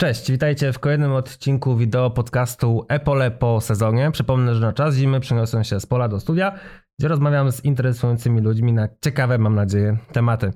Cześć, 0.00 0.30
witajcie 0.30 0.72
w 0.72 0.78
kolejnym 0.78 1.12
odcinku 1.12 1.76
wideo 1.76 2.10
podcastu 2.10 2.86
Epole 2.88 3.30
po 3.30 3.60
sezonie. 3.60 4.10
Przypomnę, 4.10 4.54
że 4.54 4.60
na 4.60 4.72
czas 4.72 4.94
zimy 4.94 5.20
przeniosłem 5.20 5.64
się 5.64 5.80
z 5.80 5.86
pola 5.86 6.08
do 6.08 6.20
studia, 6.20 6.58
gdzie 6.98 7.08
rozmawiam 7.08 7.52
z 7.52 7.64
interesującymi 7.64 8.40
ludźmi 8.40 8.72
na 8.72 8.88
ciekawe, 9.04 9.38
mam 9.38 9.54
nadzieję, 9.54 9.98
tematy. 10.12 10.52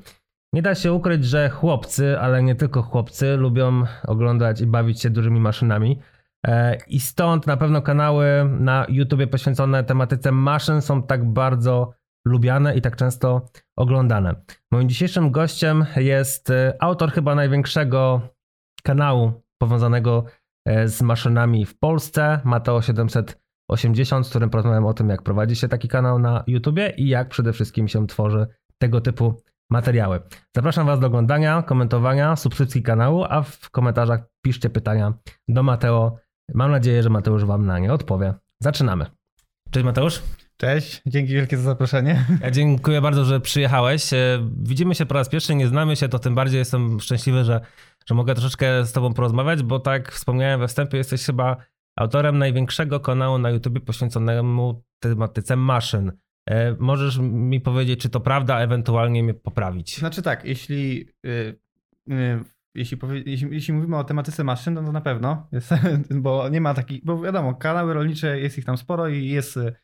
Nie 0.53 0.63
da 0.63 0.75
się 0.75 0.93
ukryć, 0.93 1.25
że 1.25 1.49
chłopcy, 1.49 2.19
ale 2.19 2.43
nie 2.43 2.55
tylko 2.55 2.83
chłopcy, 2.83 3.37
lubią 3.37 3.85
oglądać 4.07 4.61
i 4.61 4.67
bawić 4.67 5.03
się 5.03 5.11
dużymi 5.11 5.41
maszynami. 5.41 5.99
E, 6.47 6.77
I 6.87 7.01
stąd 7.01 7.47
na 7.47 7.57
pewno 7.57 7.83
kanały 7.83 8.27
na 8.59 8.87
YouTube 8.89 9.31
poświęcone 9.31 9.85
tematyce 9.85 10.33
maszyn 10.33 10.82
są 10.82 11.03
tak 11.03 11.25
bardzo 11.32 11.95
lubiane 12.26 12.76
i 12.76 12.81
tak 12.81 12.96
często 12.96 13.49
oglądane. 13.76 14.35
Moim 14.71 14.89
dzisiejszym 14.89 15.31
gościem 15.31 15.87
jest 15.96 16.51
e, 16.51 16.75
autor 16.81 17.13
chyba 17.13 17.35
największego 17.35 18.35
kanału 18.85 19.43
powiązanego 19.67 20.25
e, 20.67 20.89
z 20.89 21.03
maszynami 21.03 21.67
w 21.67 21.79
Polsce, 21.79 22.41
Mateo 22.45 22.82
780, 22.82 24.27
z 24.27 24.31
którym 24.31 24.50
porozmawiam 24.50 24.87
o 24.87 24.95
tym, 24.95 25.09
jak 25.09 25.23
prowadzi 25.23 25.57
się 25.57 25.68
taki 25.68 25.89
kanał 25.89 26.18
na 26.18 26.45
YouTubie 26.46 26.95
i 26.96 27.09
jak 27.09 27.29
przede 27.29 27.53
wszystkim 27.53 27.89
się 27.89 28.07
tworzy 28.07 28.46
tego 28.79 29.00
typu 29.00 29.43
materiały. 29.71 30.21
Zapraszam 30.57 30.87
Was 30.87 31.00
do 31.00 31.07
oglądania, 31.07 31.63
komentowania, 31.63 32.37
subskrypcji 32.37 32.83
kanału, 32.83 33.25
a 33.28 33.42
w 33.42 33.70
komentarzach 33.70 34.20
piszcie 34.42 34.70
pytania 34.70 35.14
do 35.48 35.62
Mateo. 35.62 36.17
Mam 36.55 36.70
nadzieję, 36.70 37.03
że 37.03 37.11
Mateusz 37.11 37.45
Wam 37.45 37.67
na 37.67 37.78
nie 37.78 37.92
odpowie. 37.92 38.34
Zaczynamy. 38.62 39.06
Cześć 39.70 39.84
Mateusz. 39.84 40.23
Cześć, 40.56 41.03
dzięki 41.06 41.33
wielkie 41.33 41.56
za 41.56 41.62
zaproszenie. 41.62 42.25
Ja 42.41 42.50
dziękuję 42.50 43.01
bardzo, 43.01 43.25
że 43.25 43.41
przyjechałeś. 43.41 44.12
E, 44.12 44.51
widzimy 44.62 44.95
się 44.95 45.06
po 45.06 45.15
raz 45.15 45.29
pierwszy, 45.29 45.55
nie 45.55 45.69
znamy 45.69 45.97
się, 45.97 46.09
to 46.09 46.19
tym 46.19 46.34
bardziej 46.34 46.59
jestem 46.59 47.01
szczęśliwy, 47.01 47.45
że, 47.45 47.61
że 48.06 48.15
mogę 48.15 48.34
troszeczkę 48.34 48.87
z 48.87 48.92
Tobą 48.92 49.14
porozmawiać, 49.14 49.62
bo 49.62 49.79
tak 49.79 50.12
wspomniałem 50.12 50.61
we 50.61 50.69
wstępie, 50.69 50.98
jesteś 50.98 51.25
chyba 51.25 51.56
autorem 51.97 52.39
największego 52.39 53.01
kanału 53.01 53.39
na 53.39 53.51
YouTube 53.51 53.84
poświęconemu 53.84 54.84
tematyce 55.01 55.56
maszyn. 55.56 56.12
E, 56.51 56.77
możesz 56.79 57.19
mi 57.19 57.61
powiedzieć, 57.61 58.01
czy 58.01 58.09
to 58.09 58.20
prawda, 58.20 58.59
ewentualnie 58.59 59.23
mnie 59.23 59.34
poprawić? 59.34 59.98
Znaczy 59.98 60.23
tak, 60.23 60.45
jeśli, 60.45 61.09
yy, 61.23 61.59
yy, 62.07 62.45
jeśli, 62.75 62.98
jeśli, 63.27 63.48
jeśli, 63.51 63.75
mówimy 63.75 63.97
o 63.97 64.05
tematyce 64.05 64.45
maszyn, 64.45 64.75
no 64.75 64.83
to 64.83 64.92
na 64.92 65.01
pewno, 65.01 65.48
jest, 65.53 65.70
bo 66.25 66.48
nie 66.48 66.61
ma 66.61 66.75
takich, 66.75 67.05
bo 67.05 67.20
wiadomo, 67.20 67.55
kanały 67.55 67.95
rolnicze, 67.95 68.41
jest 68.41 68.59
ich 68.59 68.64
tam 68.64 68.77
sporo 68.77 69.09
i 69.09 69.29
jest 69.29 69.57
yy, 69.57 69.75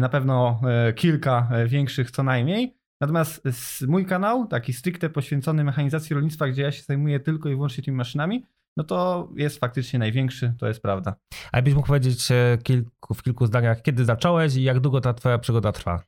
na 0.00 0.08
pewno 0.08 0.60
y, 0.88 0.92
kilka 0.92 1.48
y, 1.64 1.68
większych 1.68 2.10
co 2.10 2.22
najmniej. 2.22 2.76
Natomiast 3.00 3.42
mój 3.88 4.06
kanał, 4.06 4.46
taki 4.46 4.72
stricte 4.72 5.10
poświęcony 5.10 5.64
mechanizacji 5.64 6.14
rolnictwa, 6.14 6.48
gdzie 6.48 6.62
ja 6.62 6.72
się 6.72 6.82
zajmuję 6.82 7.20
tylko 7.20 7.48
i 7.48 7.54
wyłącznie 7.54 7.84
tymi 7.84 7.96
maszynami, 7.96 8.46
no 8.76 8.84
to 8.84 9.28
jest 9.36 9.60
faktycznie 9.60 9.98
największy, 9.98 10.54
to 10.58 10.68
jest 10.68 10.82
prawda. 10.82 11.14
A 11.52 11.58
jakbyś 11.58 11.74
mógł 11.74 11.86
powiedzieć 11.86 12.30
e, 12.30 12.58
kilku, 12.62 13.14
w 13.14 13.22
kilku 13.22 13.46
zdaniach, 13.46 13.82
kiedy 13.82 14.04
zacząłeś 14.04 14.54
i 14.54 14.62
jak 14.62 14.80
długo 14.80 15.00
ta 15.00 15.14
twoja 15.14 15.38
przygoda 15.38 15.72
trwa? 15.72 16.02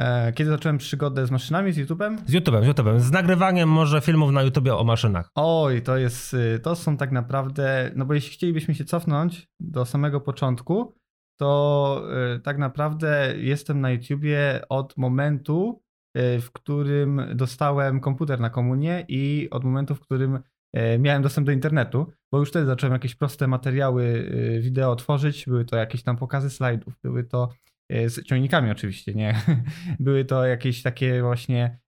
E, 0.00 0.32
kiedy 0.32 0.50
zacząłem 0.50 0.78
przygodę 0.78 1.26
z 1.26 1.30
maszynami, 1.30 1.72
z 1.72 1.78
YouTube'em? 1.78 2.18
Z 2.26 2.32
YouTube'em, 2.32 2.64
z 2.64 2.68
YouTube'em. 2.68 2.98
Z 2.98 3.12
nagrywaniem 3.12 3.68
może 3.68 4.00
filmów 4.00 4.32
na 4.32 4.42
YouTubie 4.42 4.76
o 4.76 4.84
maszynach. 4.84 5.30
Oj, 5.34 5.82
to 5.82 5.96
jest, 5.96 6.34
y, 6.34 6.60
to 6.62 6.76
są 6.76 6.96
tak 6.96 7.12
naprawdę, 7.12 7.90
no 7.96 8.04
bo 8.04 8.14
jeśli 8.14 8.32
chcielibyśmy 8.32 8.74
się 8.74 8.84
cofnąć 8.84 9.48
do 9.60 9.84
samego 9.84 10.20
początku, 10.20 10.94
to 11.40 12.02
y, 12.36 12.40
tak 12.40 12.58
naprawdę 12.58 13.34
jestem 13.36 13.80
na 13.80 13.90
YouTubie 13.90 14.60
od 14.68 14.96
momentu, 14.96 15.82
y, 16.16 16.40
w 16.40 16.52
którym 16.52 17.22
dostałem 17.34 18.00
komputer 18.00 18.40
na 18.40 18.50
komunię 18.50 19.04
i 19.08 19.48
od 19.50 19.64
momentu, 19.64 19.94
w 19.94 20.00
którym 20.00 20.38
E, 20.72 20.98
miałem 20.98 21.22
dostęp 21.22 21.46
do 21.46 21.52
internetu, 21.52 22.12
bo 22.32 22.38
już 22.38 22.48
wtedy 22.48 22.66
zacząłem 22.66 22.92
jakieś 22.92 23.14
proste 23.14 23.46
materiały 23.46 24.30
e, 24.56 24.60
wideo 24.60 24.96
tworzyć. 24.96 25.46
Były 25.46 25.64
to 25.64 25.76
jakieś 25.76 26.02
tam 26.02 26.16
pokazy 26.16 26.50
slajdów, 26.50 26.94
były 27.02 27.24
to 27.24 27.48
e, 27.88 28.08
z 28.08 28.24
ciągnikami 28.24 28.70
oczywiście, 28.70 29.14
nie? 29.14 29.34
Były 30.00 30.24
to 30.24 30.46
jakieś 30.46 30.82
takie 30.82 31.22
właśnie 31.22 31.78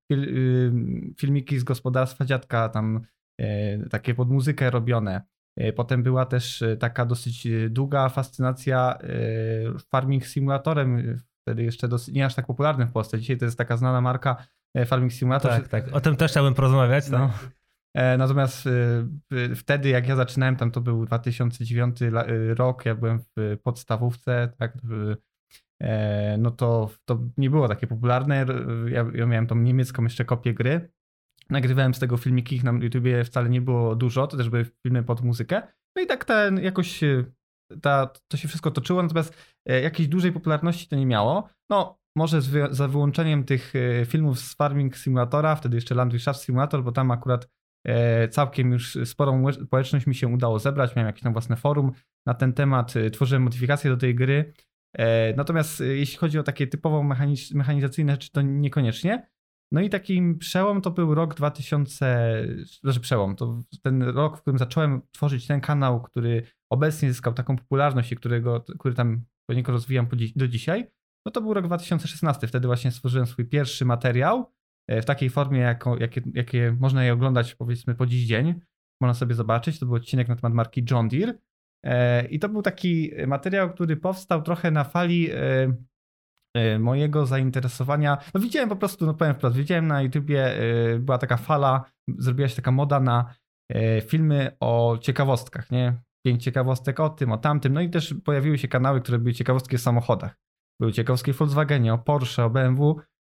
filmiki 1.20 1.58
z 1.58 1.64
gospodarstwa 1.64 2.24
dziadka, 2.24 2.68
tam 2.68 3.00
takie 3.90 4.14
pod 4.14 4.30
muzykę 4.30 4.70
robione. 4.70 5.22
Potem 5.76 6.02
była 6.02 6.26
też 6.26 6.64
taka 6.78 7.06
dosyć 7.06 7.48
długa 7.70 8.08
fascynacja 8.08 8.98
farming 9.90 10.26
simulatorem, 10.26 11.18
wtedy 11.42 11.62
jeszcze 11.62 11.88
dosyć, 11.88 12.14
nie 12.14 12.26
aż 12.26 12.34
tak 12.34 12.46
popularnym 12.46 12.88
w 12.88 12.92
Polsce. 12.92 13.18
Dzisiaj 13.18 13.38
to 13.38 13.44
jest 13.44 13.58
taka 13.58 13.76
znana 13.76 14.00
marka 14.00 14.46
Farming 14.86 15.12
Simulator. 15.12 15.50
Tak, 15.50 15.68
tak. 15.68 15.92
O 15.92 16.00
tym 16.00 16.16
też 16.16 16.30
chciałbym 16.30 16.54
porozmawiać. 16.54 17.08
No. 17.10 17.18
Tak. 17.18 17.50
E, 17.94 18.16
natomiast 18.18 18.66
e, 18.66 19.54
wtedy, 19.54 19.88
jak 19.88 20.08
ja 20.08 20.16
zaczynałem, 20.16 20.56
tam 20.56 20.70
to 20.70 20.80
był 20.80 21.06
2009 21.06 22.02
e, 22.02 22.10
rok, 22.54 22.86
ja 22.86 22.94
byłem 22.94 23.20
w 23.36 23.56
podstawówce, 23.62 24.52
tak, 24.58 24.78
no 26.38 26.50
to, 26.50 26.90
to 27.04 27.18
nie 27.36 27.50
było 27.50 27.68
takie 27.68 27.86
popularne. 27.86 28.46
Ja, 28.88 29.06
ja 29.14 29.26
miałem 29.26 29.46
tą 29.46 29.56
niemiecką 29.56 30.02
jeszcze 30.02 30.24
kopię 30.24 30.54
gry. 30.54 30.90
Nagrywałem 31.50 31.94
z 31.94 31.98
tego 31.98 32.16
filmiki, 32.16 32.56
ich 32.56 32.64
na 32.64 32.72
YouTubie 32.72 33.24
wcale 33.24 33.48
nie 33.50 33.60
było 33.60 33.96
dużo, 33.96 34.26
to 34.26 34.36
też 34.36 34.48
były 34.48 34.66
filmy 34.86 35.02
pod 35.02 35.22
muzykę. 35.22 35.62
No 35.96 36.02
i 36.02 36.06
tak 36.06 36.24
ten 36.24 36.58
jakoś 36.58 37.00
ta, 37.82 38.10
to 38.28 38.36
się 38.36 38.48
wszystko 38.48 38.70
toczyło, 38.70 39.02
natomiast 39.02 39.36
jakiejś 39.66 40.08
dużej 40.08 40.32
popularności 40.32 40.88
to 40.88 40.96
nie 40.96 41.06
miało. 41.06 41.48
No, 41.70 41.98
może 42.16 42.40
z, 42.40 42.74
za 42.76 42.88
wyłączeniem 42.88 43.44
tych 43.44 43.72
filmów 44.06 44.40
z 44.40 44.54
Farming 44.54 44.96
Simulatora, 44.96 45.56
wtedy 45.56 45.76
jeszcze 45.76 45.94
Landwirtschaft 45.94 46.40
Simulator, 46.40 46.82
bo 46.82 46.92
tam 46.92 47.10
akurat 47.10 47.48
E, 47.86 48.28
całkiem 48.28 48.72
już 48.72 48.98
sporą 49.04 49.52
społeczność 49.52 50.06
mi 50.06 50.14
się 50.14 50.28
udało 50.28 50.58
zebrać. 50.58 50.96
Miałem 50.96 51.06
jakieś 51.06 51.22
tam 51.22 51.32
własne 51.32 51.56
forum 51.56 51.92
na 52.26 52.34
ten 52.34 52.52
temat, 52.52 52.96
e, 52.96 53.10
tworzyłem 53.10 53.42
modyfikacje 53.42 53.90
do 53.90 53.96
tej 53.96 54.14
gry. 54.14 54.52
E, 54.98 55.34
natomiast 55.34 55.80
jeśli 55.80 56.18
chodzi 56.18 56.38
o 56.38 56.42
takie 56.42 56.66
typowo 56.66 57.02
mechanizacyjne 57.54 58.12
rzeczy, 58.12 58.30
to 58.32 58.42
niekoniecznie. 58.42 59.30
No 59.72 59.80
i 59.80 59.90
takim 59.90 60.38
przełom 60.38 60.80
to 60.80 60.90
był 60.90 61.14
rok 61.14 61.34
2000, 61.34 62.46
znaczy 62.82 63.00
przełom, 63.00 63.36
to 63.36 63.60
ten 63.82 64.02
rok, 64.02 64.38
w 64.38 64.40
którym 64.40 64.58
zacząłem 64.58 65.02
tworzyć 65.12 65.46
ten 65.46 65.60
kanał, 65.60 66.02
który 66.02 66.42
obecnie 66.70 67.08
zyskał 67.08 67.34
taką 67.34 67.56
popularność 67.56 68.12
i 68.12 68.16
którego, 68.16 68.64
który 68.78 68.94
tam 68.94 69.24
poniekąd 69.46 69.74
rozwijam 69.74 70.06
do 70.36 70.48
dzisiaj, 70.48 70.90
no 71.26 71.32
to 71.32 71.40
był 71.40 71.54
rok 71.54 71.66
2016. 71.66 72.46
Wtedy 72.46 72.66
właśnie 72.66 72.90
stworzyłem 72.90 73.26
swój 73.26 73.44
pierwszy 73.44 73.84
materiał, 73.84 74.52
E, 74.88 75.02
w 75.02 75.04
takiej 75.04 75.30
formie, 75.30 75.60
jako, 75.60 75.98
jakie, 75.98 76.22
jakie 76.34 76.76
można 76.80 77.04
je 77.04 77.12
oglądać 77.12 77.54
powiedzmy 77.54 77.94
po 77.94 78.06
dziś 78.06 78.26
dzień. 78.26 78.60
Można 79.00 79.14
sobie 79.14 79.34
zobaczyć. 79.34 79.78
To 79.78 79.86
był 79.86 79.94
odcinek 79.94 80.28
na 80.28 80.36
temat 80.36 80.54
marki 80.54 80.84
John 80.90 81.08
Deere. 81.08 81.34
E, 81.84 82.26
I 82.26 82.38
to 82.38 82.48
był 82.48 82.62
taki 82.62 83.10
materiał, 83.26 83.70
który 83.74 83.96
powstał 83.96 84.42
trochę 84.42 84.70
na 84.70 84.84
fali 84.84 85.30
e, 85.30 85.36
mojego 86.78 87.26
zainteresowania. 87.26 88.18
No 88.34 88.40
widziałem 88.40 88.68
po 88.68 88.76
prostu, 88.76 89.06
no 89.06 89.14
powiem 89.14 89.34
wprost, 89.34 89.56
widziałem 89.56 89.86
na 89.86 90.02
YouTubie, 90.02 90.54
była 90.98 91.18
taka 91.18 91.36
fala, 91.36 91.84
zrobiła 92.18 92.48
się 92.48 92.56
taka 92.56 92.70
moda 92.70 93.00
na 93.00 93.34
filmy 94.06 94.56
o 94.60 94.98
ciekawostkach, 95.00 95.70
nie? 95.70 95.94
Pięć 96.26 96.44
ciekawostek 96.44 97.00
o 97.00 97.08
tym, 97.08 97.32
o 97.32 97.38
tamtym. 97.38 97.72
No 97.72 97.80
i 97.80 97.90
też 97.90 98.14
pojawiły 98.24 98.58
się 98.58 98.68
kanały, 98.68 99.00
które 99.00 99.18
były 99.18 99.32
ciekawostki 99.32 99.76
o 99.76 99.78
samochodach. 99.78 100.36
Były 100.80 100.92
ciekawostki 100.92 101.30
o 101.30 101.34
Volkswagenie, 101.34 101.94
o 101.94 101.98
Porsche, 101.98 102.44
o 102.44 102.50
BMW. 102.50 102.96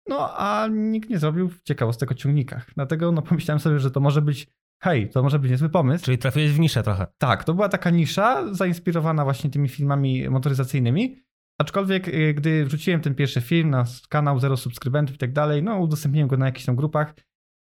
No 0.09 0.37
a 0.37 0.69
nikt 0.71 1.11
nie 1.11 1.19
zrobił 1.19 1.51
ciekawostek 1.65 2.11
o 2.11 2.15
ciągnikach. 2.15 2.71
Dlatego 2.75 3.13
no, 3.13 3.23
pomyślałem 3.23 3.61
sobie, 3.61 3.79
że 3.79 3.91
to 3.91 4.01
może 4.01 4.23
być 4.23 4.47
hej, 4.83 5.11
to 5.11 5.23
może 5.23 5.39
być 5.39 5.51
niezły 5.51 5.69
pomysł. 5.69 6.05
Czyli 6.05 6.19
trafiłeś 6.19 6.53
w 6.53 6.59
niszę 6.59 6.83
trochę. 6.83 7.07
Tak, 7.19 7.45
to 7.45 7.55
była 7.55 7.69
taka 7.69 7.91
nisza 7.91 8.55
zainspirowana 8.55 9.25
właśnie 9.25 9.51
tymi 9.51 9.69
filmami 9.69 10.29
motoryzacyjnymi. 10.29 11.23
Aczkolwiek 11.61 12.09
y, 12.09 12.35
gdy 12.35 12.65
wrzuciłem 12.65 13.01
ten 13.01 13.15
pierwszy 13.15 13.41
film 13.41 13.71
na 13.71 13.85
kanał, 14.09 14.41
zero 14.41 14.57
subskrybentów 14.57 15.17
i 15.17 15.19
tak 15.19 15.33
dalej, 15.33 15.63
no 15.63 15.79
udostępniłem 15.79 16.29
go 16.29 16.37
na 16.37 16.47
jakichś 16.47 16.65
tam 16.65 16.77
grupach. 16.77 17.15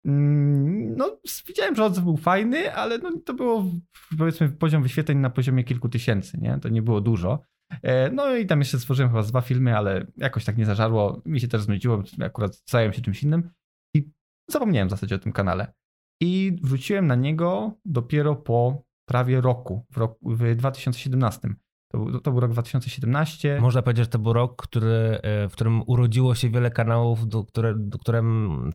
Mm, 0.05 0.95
no, 0.97 1.19
widziałem, 1.47 1.75
że 1.75 1.85
odzew 1.85 2.03
był 2.03 2.17
fajny, 2.17 2.73
ale 2.73 2.97
no, 2.97 3.11
to 3.25 3.33
było 3.33 3.65
powiedzmy 4.17 4.49
poziom 4.49 4.83
wyświetleń 4.83 5.17
na 5.17 5.29
poziomie 5.29 5.63
kilku 5.63 5.89
tysięcy, 5.89 6.37
nie? 6.41 6.59
To 6.61 6.69
nie 6.69 6.81
było 6.81 7.01
dużo. 7.01 7.41
E, 7.83 8.11
no 8.11 8.35
i 8.35 8.45
tam 8.45 8.59
jeszcze 8.59 8.79
stworzyłem 8.79 9.09
chyba 9.09 9.23
dwa 9.23 9.41
filmy, 9.41 9.77
ale 9.77 10.05
jakoś 10.17 10.45
tak 10.45 10.57
nie 10.57 10.65
zażarło. 10.65 11.21
Mi 11.25 11.39
się 11.39 11.47
też 11.47 11.61
znudziło, 11.61 12.03
akurat 12.21 12.61
zająłem 12.65 12.93
się 12.93 13.01
czymś 13.01 13.23
innym 13.23 13.49
i 13.95 14.11
zapomniałem 14.49 14.87
w 14.87 14.91
zasadzie 14.91 15.15
o 15.15 15.19
tym 15.19 15.31
kanale. 15.31 15.73
I 16.21 16.57
wróciłem 16.63 17.07
na 17.07 17.15
niego 17.15 17.79
dopiero 17.85 18.35
po 18.35 18.83
prawie 19.05 19.41
roku, 19.41 19.85
w, 19.91 19.97
roku, 19.97 20.35
w 20.35 20.55
2017. 20.55 21.49
To 21.91 22.19
to 22.23 22.31
był 22.31 22.39
rok 22.39 22.51
2017. 22.51 23.61
Można 23.61 23.81
powiedzieć, 23.81 24.05
że 24.05 24.09
to 24.09 24.19
był 24.19 24.33
rok, 24.33 24.63
który, 24.63 25.19
e, 25.23 25.49
w 25.49 25.51
którym 25.51 25.81
urodziło 25.87 26.35
się 26.35 26.49
wiele 26.49 26.71
kanałów, 26.71 27.27
do, 27.27 27.43
które, 27.43 27.73
do 27.77 27.97
które 27.99 28.21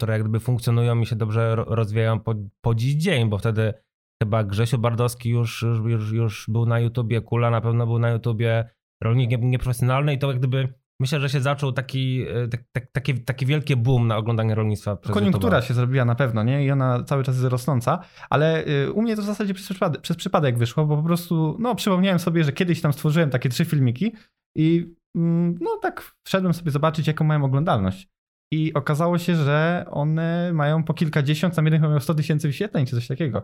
jak 0.08 0.22
gdyby 0.22 0.40
funkcjonują 0.40 1.00
i 1.00 1.06
się 1.06 1.16
dobrze 1.16 1.54
rozwijają 1.56 2.20
po, 2.20 2.34
po 2.60 2.74
dziś 2.74 2.94
dzień, 2.94 3.28
bo 3.28 3.38
wtedy 3.38 3.74
chyba 4.22 4.44
Grzesio 4.44 4.78
Bardowski 4.78 5.30
już, 5.30 5.64
już, 5.84 6.12
już 6.12 6.46
był 6.48 6.66
na 6.66 6.80
YouTubie, 6.80 7.20
Kula 7.20 7.50
na 7.50 7.60
pewno 7.60 7.86
był 7.86 7.98
na 7.98 8.10
YouTubie, 8.10 8.70
rolnik 9.02 9.30
nieprofesjonalny 9.40 10.14
i 10.14 10.18
to 10.18 10.28
jak 10.30 10.38
gdyby 10.38 10.74
myślę, 11.04 11.20
że 11.20 11.28
się 11.28 11.40
zaczął 11.40 11.72
taki, 11.72 12.24
e, 12.28 12.48
tak, 12.48 12.60
tak, 12.72 12.86
takie, 12.92 13.14
takie 13.14 13.46
wielkie 13.46 13.76
boom 13.76 14.06
na 14.06 14.16
oglądanie 14.16 14.54
rolnictwa. 14.54 14.96
Koniunktura 14.96 15.62
się 15.62 15.74
zrobiła 15.74 16.04
na 16.04 16.14
pewno, 16.14 16.42
nie? 16.42 16.64
I 16.64 16.70
ona 16.70 17.02
cały 17.02 17.24
czas 17.24 17.34
jest 17.34 17.48
rosnąca, 17.48 17.98
ale 18.30 18.66
y, 18.66 18.92
u 18.92 19.02
mnie 19.02 19.16
to 19.16 19.22
w 19.22 19.24
zasadzie 19.24 19.54
przez 19.54 19.68
przypadek, 19.68 20.00
przez 20.00 20.16
przypadek 20.16 20.58
wyszło, 20.58 20.86
bo 20.86 20.96
po 20.96 21.02
prostu, 21.02 21.56
no, 21.60 21.74
przypomniałem 21.74 22.18
sobie, 22.18 22.44
że 22.44 22.52
kiedyś 22.52 22.80
tam 22.80 22.92
stworzyłem 22.92 23.30
takie 23.30 23.48
trzy 23.48 23.64
filmiki 23.64 24.12
i 24.56 24.94
mm, 25.16 25.58
no 25.60 25.70
tak 25.82 26.12
wszedłem 26.26 26.54
sobie 26.54 26.70
zobaczyć, 26.70 27.06
jaką 27.06 27.24
mają 27.24 27.44
oglądalność. 27.44 28.08
I 28.54 28.74
okazało 28.74 29.18
się, 29.18 29.36
że 29.36 29.84
one 29.90 30.52
mają 30.52 30.84
po 30.84 30.94
kilkadziesiąt, 30.94 31.54
tam 31.54 31.64
jeden 31.64 31.80
chyba 31.80 31.90
miał 31.90 32.00
100 32.00 32.14
tysięcy 32.14 32.48
wyświetleń, 32.48 32.86
czy 32.86 32.96
coś 32.96 33.06
takiego. 33.06 33.42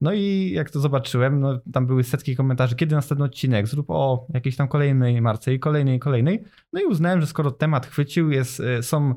No 0.00 0.12
i 0.12 0.50
jak 0.54 0.70
to 0.70 0.80
zobaczyłem, 0.80 1.40
no 1.40 1.60
tam 1.72 1.86
były 1.86 2.04
setki 2.04 2.36
komentarzy, 2.36 2.76
kiedy 2.76 2.94
następny 2.94 3.24
odcinek, 3.24 3.66
zrób 3.66 3.90
o 3.90 4.26
jakiejś 4.34 4.56
tam 4.56 4.68
kolejnej 4.68 5.22
marce 5.22 5.54
i 5.54 5.58
kolejnej, 5.58 5.96
i 5.96 5.98
kolejnej. 5.98 6.44
No 6.72 6.80
i 6.80 6.84
uznałem, 6.84 7.20
że 7.20 7.26
skoro 7.26 7.50
temat 7.50 7.86
chwycił, 7.86 8.30
jest, 8.30 8.60
y, 8.60 8.82
są, 8.82 9.14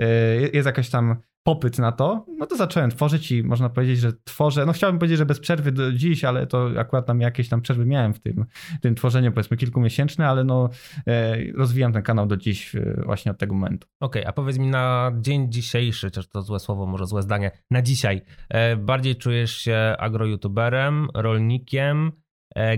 y, 0.00 0.50
jest 0.52 0.66
jakaś 0.66 0.90
tam 0.90 1.16
popyt 1.46 1.78
na 1.78 1.92
to, 1.92 2.26
no 2.38 2.46
to 2.46 2.56
zacząłem 2.56 2.90
tworzyć 2.90 3.32
i 3.32 3.42
można 3.44 3.68
powiedzieć, 3.68 3.98
że 3.98 4.12
tworzę, 4.24 4.66
no 4.66 4.72
chciałbym 4.72 4.98
powiedzieć, 4.98 5.18
że 5.18 5.26
bez 5.26 5.40
przerwy 5.40 5.72
do 5.72 5.92
dziś, 5.92 6.24
ale 6.24 6.46
to 6.46 6.70
akurat 6.78 7.06
tam 7.06 7.20
jakieś 7.20 7.48
tam 7.48 7.62
przerwy 7.62 7.86
miałem 7.86 8.14
w 8.14 8.20
tym, 8.20 8.46
tym 8.80 8.94
tworzeniu, 8.94 9.32
powiedzmy 9.32 9.56
kilkumiesięczne, 9.56 10.28
ale 10.28 10.44
no 10.44 10.68
e, 11.06 11.36
rozwijam 11.52 11.92
ten 11.92 12.02
kanał 12.02 12.26
do 12.26 12.36
dziś 12.36 12.74
e, 12.74 13.02
właśnie 13.04 13.32
od 13.32 13.38
tego 13.38 13.54
momentu. 13.54 13.88
Okej, 14.00 14.24
a 14.26 14.32
powiedz 14.32 14.58
mi 14.58 14.66
na 14.66 15.12
dzień 15.20 15.52
dzisiejszy, 15.52 16.06
chociaż 16.06 16.28
to 16.28 16.42
złe 16.42 16.60
słowo, 16.60 16.86
może 16.86 17.06
złe 17.06 17.22
zdanie, 17.22 17.50
na 17.70 17.82
dzisiaj, 17.82 18.22
e, 18.48 18.76
bardziej 18.76 19.16
czujesz 19.16 19.56
się 19.56 19.94
agro-youtuberem, 19.98 21.06
rolnikiem, 21.14 22.12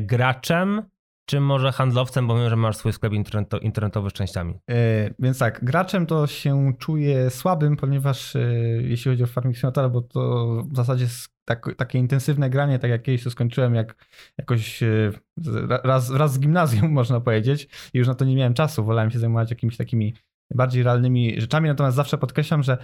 graczem, 0.01 0.83
czy 1.29 1.41
może 1.41 1.73
handlowcem, 1.73 2.27
bo 2.27 2.39
wiem, 2.39 2.49
że 2.51 2.57
masz 2.57 2.77
swój 2.77 2.93
sklep 2.93 3.13
interneto, 3.13 3.59
internetowy 3.59 4.11
z 4.11 4.13
częściami. 4.13 4.55
E, 4.71 5.11
Więc 5.19 5.39
tak, 5.39 5.65
graczem 5.65 6.07
to 6.07 6.27
się 6.27 6.73
czuję 6.79 7.31
słabym, 7.31 7.77
ponieważ 7.77 8.37
e, 8.37 8.41
jeśli 8.83 9.11
chodzi 9.11 9.23
o 9.23 9.27
Farming 9.27 9.57
Simulator, 9.57 9.91
bo 9.91 10.03
to 10.03 10.47
w 10.73 10.77
zasadzie 10.77 11.07
tak, 11.45 11.67
takie 11.77 11.99
intensywne 11.99 12.51
granie, 12.51 12.79
tak 12.79 12.91
jak 12.91 13.03
kiedyś 13.03 13.25
to 13.25 13.31
skończyłem, 13.31 13.75
jak 13.75 14.07
jakoś 14.39 14.81
z- 15.37 15.71
raz, 15.85 16.11
raz 16.11 16.33
z 16.33 16.39
gimnazjum, 16.41 16.93
można 17.01 17.21
powiedzieć, 17.21 17.69
i 17.95 17.99
już 17.99 18.09
na 18.09 18.15
to 18.15 18.25
nie 18.25 18.37
miałem 18.37 18.55
czasu, 18.55 18.85
wolałem 18.85 19.11
się 19.11 19.19
zajmować 19.19 19.51
jakimiś 19.51 19.77
takimi 19.77 20.15
bardziej 20.55 20.83
realnymi 20.83 21.41
rzeczami, 21.41 21.69
natomiast 21.69 21.97
zawsze 21.97 22.19
podkreślam, 22.19 22.63
że 22.63 22.79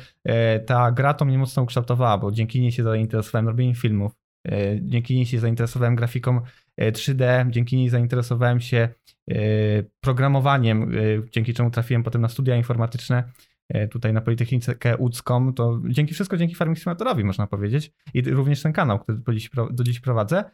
ta 0.67 0.93
gra 0.93 1.15
to 1.15 1.25
mnie 1.25 1.39
mocno 1.39 1.63
ukształtowała, 1.63 2.19
bo 2.19 2.33
dzięki 2.33 2.61
niej 2.61 2.73
się 2.73 2.83
zainteresowałem 2.83 3.49
robieniem 3.49 3.75
filmów, 3.75 4.13
dzięki 4.81 5.15
niej 5.15 5.27
się 5.27 5.39
zainteresowałem 5.39 5.97
grafiką 5.97 6.41
e, 6.77 6.93
3D, 6.93 7.51
dzięki 7.51 7.77
niej 7.77 7.89
zainteresowałem 7.89 8.61
się 8.61 8.89
e, 9.31 9.35
programowaniem, 10.01 10.83
e, 10.83 10.97
dzięki 11.31 11.55
czemu 11.55 11.71
trafiłem 11.71 12.03
potem 12.03 12.23
na 12.23 12.29
studia 12.29 12.57
informatyczne 12.57 13.25
e, 13.69 13.89
tutaj 13.89 14.13
na 14.13 14.21
Politechnikę 14.21 14.97
Łódzką, 14.99 15.55
to 15.55 15.81
dzięki 15.89 16.15
wszystko 16.15 16.37
dzięki 16.37 16.55
Farming 16.55 16.79
Simulatorowi 16.79 17.25
można 17.25 17.47
powiedzieć 17.47 17.93
i 18.15 18.23
również 18.23 18.63
ten 18.63 18.73
kanał, 18.73 18.99
który 18.99 19.19
do 19.19 19.35
dziś, 19.35 19.51
do 19.71 19.85
dziś 19.85 20.01
prowadzę. 20.01 20.45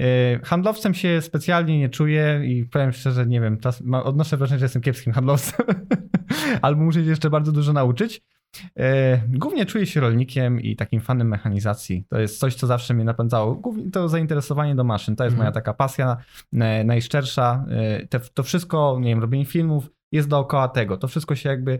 E, 0.00 0.38
Handlowcem 0.44 0.94
się 0.94 1.20
specjalnie 1.20 1.78
nie 1.78 1.88
czuję 1.88 2.40
i 2.44 2.64
powiem 2.64 2.92
szczerze, 2.92 3.26
nie 3.26 3.40
wiem, 3.40 3.58
odnoszę 4.04 4.36
wrażenie, 4.36 4.58
że 4.58 4.64
jestem 4.64 4.82
kiepskim 4.82 5.12
handlowcem, 5.12 5.66
albo 6.62 6.82
muszę 6.82 7.04
się 7.04 7.10
jeszcze 7.10 7.30
bardzo 7.30 7.52
dużo 7.52 7.72
nauczyć. 7.72 8.22
E, 8.76 9.18
Głównie 9.28 9.66
czuję 9.66 9.86
się 9.86 10.00
rolnikiem 10.00 10.60
i 10.60 10.76
takim 10.76 11.00
fanem 11.00 11.28
mechanizacji. 11.28 12.04
To 12.08 12.20
jest 12.20 12.38
coś, 12.38 12.54
co 12.54 12.66
zawsze 12.66 12.94
mnie 12.94 13.04
napędzało. 13.04 13.54
Głównie 13.54 13.90
to 13.90 14.08
zainteresowanie 14.08 14.74
do 14.74 14.84
maszyn. 14.84 15.16
To 15.16 15.24
jest 15.24 15.34
Mhm. 15.34 15.44
moja 15.44 15.52
taka 15.52 15.74
pasja 15.74 16.16
e, 16.52 16.84
najszczersza. 16.84 17.64
E, 18.10 18.18
to 18.34 18.42
wszystko, 18.42 18.98
nie 19.00 19.08
wiem, 19.10 19.20
robienie 19.20 19.44
filmów 19.44 19.90
jest 20.12 20.28
dookoła 20.28 20.68
tego. 20.68 20.96
To 20.96 21.08
wszystko 21.08 21.34
się 21.34 21.48
jakby, 21.48 21.78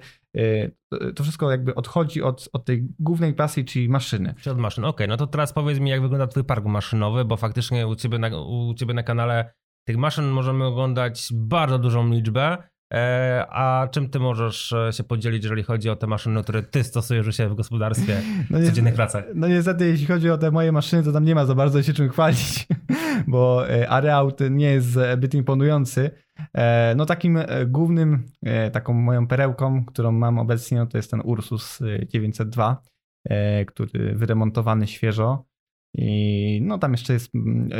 to 1.16 1.22
wszystko 1.22 1.50
jakby 1.50 1.74
odchodzi 1.74 2.22
od, 2.22 2.48
od 2.52 2.64
tej 2.64 2.88
głównej 2.98 3.34
pasji, 3.34 3.64
czyli 3.64 3.88
maszyny. 3.88 4.34
Czy 4.40 4.50
od 4.50 4.58
maszyn? 4.58 4.84
Okej, 4.84 5.08
no 5.08 5.16
to 5.16 5.26
teraz 5.26 5.52
powiedz 5.52 5.78
mi, 5.80 5.90
jak 5.90 6.02
wygląda 6.02 6.26
twój 6.26 6.44
park 6.44 6.64
maszynowy, 6.64 7.24
bo 7.24 7.36
faktycznie 7.36 7.86
u 7.86 7.94
ciebie 7.96 8.18
na, 8.18 8.28
u 8.38 8.74
ciebie 8.74 8.94
na 8.94 9.02
kanale 9.02 9.52
tych 9.86 9.96
maszyn 9.96 10.28
możemy 10.28 10.64
oglądać 10.64 11.28
bardzo 11.32 11.78
dużą 11.78 12.10
liczbę. 12.10 12.58
E, 12.92 13.46
a 13.50 13.88
czym 13.90 14.08
ty 14.08 14.18
możesz 14.18 14.72
e, 14.72 14.92
się 14.92 15.04
podzielić, 15.04 15.42
jeżeli 15.42 15.62
chodzi 15.62 15.90
o 15.90 15.96
te 15.96 16.06
maszyny, 16.06 16.42
które 16.42 16.62
ty 16.62 16.84
stosujesz 16.84 17.26
u 17.26 17.32
siebie 17.32 17.48
w 17.48 17.54
gospodarstwie 17.54 18.22
No 18.50 18.58
w 18.58 18.64
codziennych 18.64 18.94
pracach? 18.94 19.24
No 19.34 19.48
niestety, 19.48 19.88
jeśli 19.88 20.06
chodzi 20.06 20.30
o 20.30 20.38
te 20.38 20.50
moje 20.50 20.72
maszyny, 20.72 21.02
to 21.02 21.12
tam 21.12 21.24
nie 21.24 21.34
ma 21.34 21.46
za 21.46 21.54
bardzo 21.54 21.82
się 21.82 21.92
czym 21.92 22.08
chwalić, 22.08 22.66
bo 23.26 23.70
e, 23.70 23.88
areał 23.88 24.32
ten 24.32 24.56
nie 24.56 24.70
jest 24.70 24.86
zbyt 24.86 25.34
imponujący. 25.34 26.10
No 26.96 27.06
takim 27.06 27.38
głównym, 27.66 28.24
taką 28.72 28.92
moją 28.92 29.26
perełką, 29.26 29.84
którą 29.84 30.12
mam 30.12 30.38
obecnie, 30.38 30.78
no 30.78 30.86
to 30.86 30.98
jest 30.98 31.10
ten 31.10 31.20
Ursus 31.24 31.82
e, 31.82 32.06
902, 32.06 32.82
e, 33.24 33.64
który 33.64 34.14
wyremontowany 34.14 34.86
świeżo. 34.86 35.44
I 35.94 36.60
no 36.62 36.78
tam 36.78 36.92
jeszcze 36.92 37.12
jest, 37.12 37.32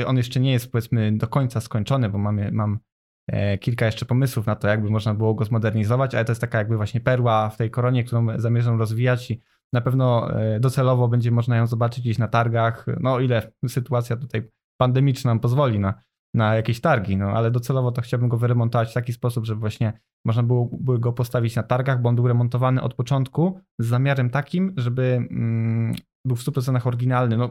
on 0.06 0.17
jeszcze 0.17 0.41
nie 0.41 0.53
jest 0.53 0.73
powiedzmy 0.73 1.12
do 1.17 1.29
końca 1.29 1.61
skończony, 1.61 2.09
bo 2.09 2.19
mamy, 2.19 2.50
mam 2.53 2.79
kilka 3.60 3.86
jeszcze 3.86 4.06
pomysłów 4.06 4.46
na 4.46 4.56
to, 4.56 4.69
jakby 4.69 4.90
można 4.90 5.14
było 5.14 5.34
go 5.34 5.44
zmodernizować, 5.44 6.14
ale 6.14 6.24
to 6.24 6.32
jest 6.32 6.40
taka 6.40 6.58
jakby 6.58 6.76
właśnie 6.76 7.00
perła 7.00 7.50
w 7.50 7.56
tej 7.56 7.70
koronie, 7.70 8.04
którą 8.04 8.26
zamierzam 8.38 8.78
rozwijać 8.78 9.30
i 9.30 9.40
na 9.72 9.80
pewno 9.80 10.36
e, 10.40 10.60
docelowo 10.60 11.08
będzie 11.08 11.30
można 11.30 11.56
ją 11.56 11.66
zobaczyć 11.66 12.04
gdzieś 12.04 12.19
na 12.19 12.28
targach. 12.28 12.86
No, 13.00 13.20
ile 13.20 13.52
sytuacja 13.69 14.16
tutaj 14.16 14.48
pandemiczna 14.80 15.30
nam 15.30 15.40
pozwoli 15.40 15.78
na, 15.78 15.94
na 16.34 16.54
jakieś 16.54 16.80
targi, 16.80 17.16
no 17.16 17.26
ale 17.30 17.50
docelowo 17.50 17.92
to 17.92 18.02
chciałbym 18.02 18.28
go 18.28 18.36
wyremontować 18.36 18.90
w 18.90 18.94
taki 18.94 19.12
sposób, 19.12 19.46
żeby 19.46 19.60
właśnie 19.60 20.00
można 20.25 20.42
było 20.42 20.68
by 20.72 20.98
go 20.98 21.12
postawić 21.12 21.56
na 21.56 21.62
targach, 21.62 22.02
bo 22.02 22.08
on 22.08 22.16
był 22.16 22.28
remontowany 22.28 22.82
od 22.82 22.94
początku 22.94 23.60
z 23.78 23.86
zamiarem 23.86 24.30
takim, 24.30 24.75
żeby 24.76 25.26
mm, 25.30 25.94
był 26.25 26.36
w 26.36 26.44
100% 26.44 26.88
oryginalny. 26.88 27.36
No, 27.36 27.50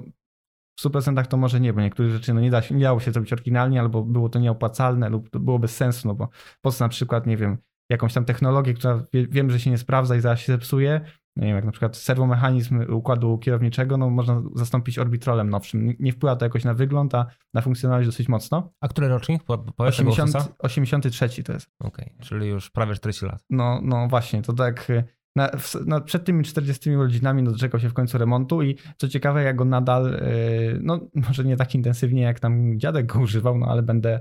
100% 0.84 1.26
to 1.26 1.38
może 1.38 1.60
nie, 1.60 1.74
bo 1.74 1.82
niektórych 1.82 2.12
rzeczy 2.12 2.34
no 2.34 2.42
nie, 2.42 2.50
da 2.52 2.62
się, 2.62 2.76
nie 2.76 2.84
dało 2.84 3.00
się 3.00 3.12
zrobić 3.12 3.34
oryginalnie, 3.34 3.80
albo 3.80 4.04
było 4.04 4.30
to 4.30 4.40
nieopłacalne, 4.40 5.10
lub 5.10 5.30
to 5.30 5.40
było 5.40 5.60
bez 5.60 5.76
sensu, 5.76 6.08
no 6.08 6.14
bo 6.16 6.30
po 6.62 6.72
co 6.72 6.86
na 6.86 6.90
przykład, 6.90 7.28
nie 7.28 7.38
wiem, 7.38 7.58
jakąś 7.90 8.14
tam 8.14 8.26
technologię, 8.26 8.74
która 8.74 9.04
wie, 9.14 9.28
wiem, 9.28 9.50
że 9.52 9.60
się 9.60 9.70
nie 9.70 9.78
sprawdza 9.78 10.16
i 10.16 10.22
zaraz 10.22 10.40
się 10.40 10.54
zepsuje, 10.54 11.02
no 11.36 11.42
nie 11.42 11.48
wiem, 11.48 11.56
jak 11.56 11.66
na 11.66 11.72
przykład 11.72 11.98
serwomechanizm 11.98 12.94
układu 12.94 13.38
kierowniczego, 13.38 13.98
no 13.98 14.10
można 14.10 14.42
zastąpić 14.56 15.00
orbitrolem 15.00 15.50
nowszym. 15.50 15.86
Nie- 15.86 15.96
Nie 16.00 16.12
wpływa 16.12 16.36
to 16.36 16.46
jakoś 16.46 16.64
na 16.64 16.74
wygląd, 16.74 17.16
a 17.16 17.26
na 17.54 17.62
funkcjonalność 17.62 18.08
dosyć 18.08 18.30
mocno. 18.30 18.74
A 18.82 18.88
który 18.88 19.08
rocznik? 19.08 19.44
Po, 19.44 19.58
tego 19.58 19.74
80, 19.84 20.36
Ursusa? 20.36 20.54
83 20.60 21.44
to 21.44 21.54
jest. 21.54 21.70
Okej, 21.80 22.14
czyli 22.20 22.48
już 22.48 22.70
prawie 22.70 22.94
40 22.96 23.26
lat. 23.26 23.44
No, 23.50 23.80
no 23.84 24.08
właśnie, 24.08 24.42
to 24.42 24.54
tak 24.54 24.88
na, 25.36 25.48
w, 25.48 25.76
no, 25.86 26.02
przed 26.02 26.26
tymi 26.26 26.44
40 26.44 26.96
urodzinami 26.96 27.44
doczekał 27.44 27.80
się 27.80 27.90
w 27.90 27.94
końcu 27.94 28.18
remontu 28.18 28.62
i 28.62 28.76
co 28.98 29.08
ciekawe, 29.08 29.44
ja 29.44 29.54
go 29.54 29.66
nadal, 29.66 30.14
y, 30.14 30.80
no 30.82 31.00
może 31.28 31.44
nie 31.44 31.58
tak 31.58 31.76
intensywnie 31.76 32.22
jak 32.22 32.40
tam 32.40 32.80
dziadek 32.80 33.06
go 33.06 33.20
używał, 33.20 33.58
no 33.58 33.66
ale 33.66 33.84
będę, 33.84 34.20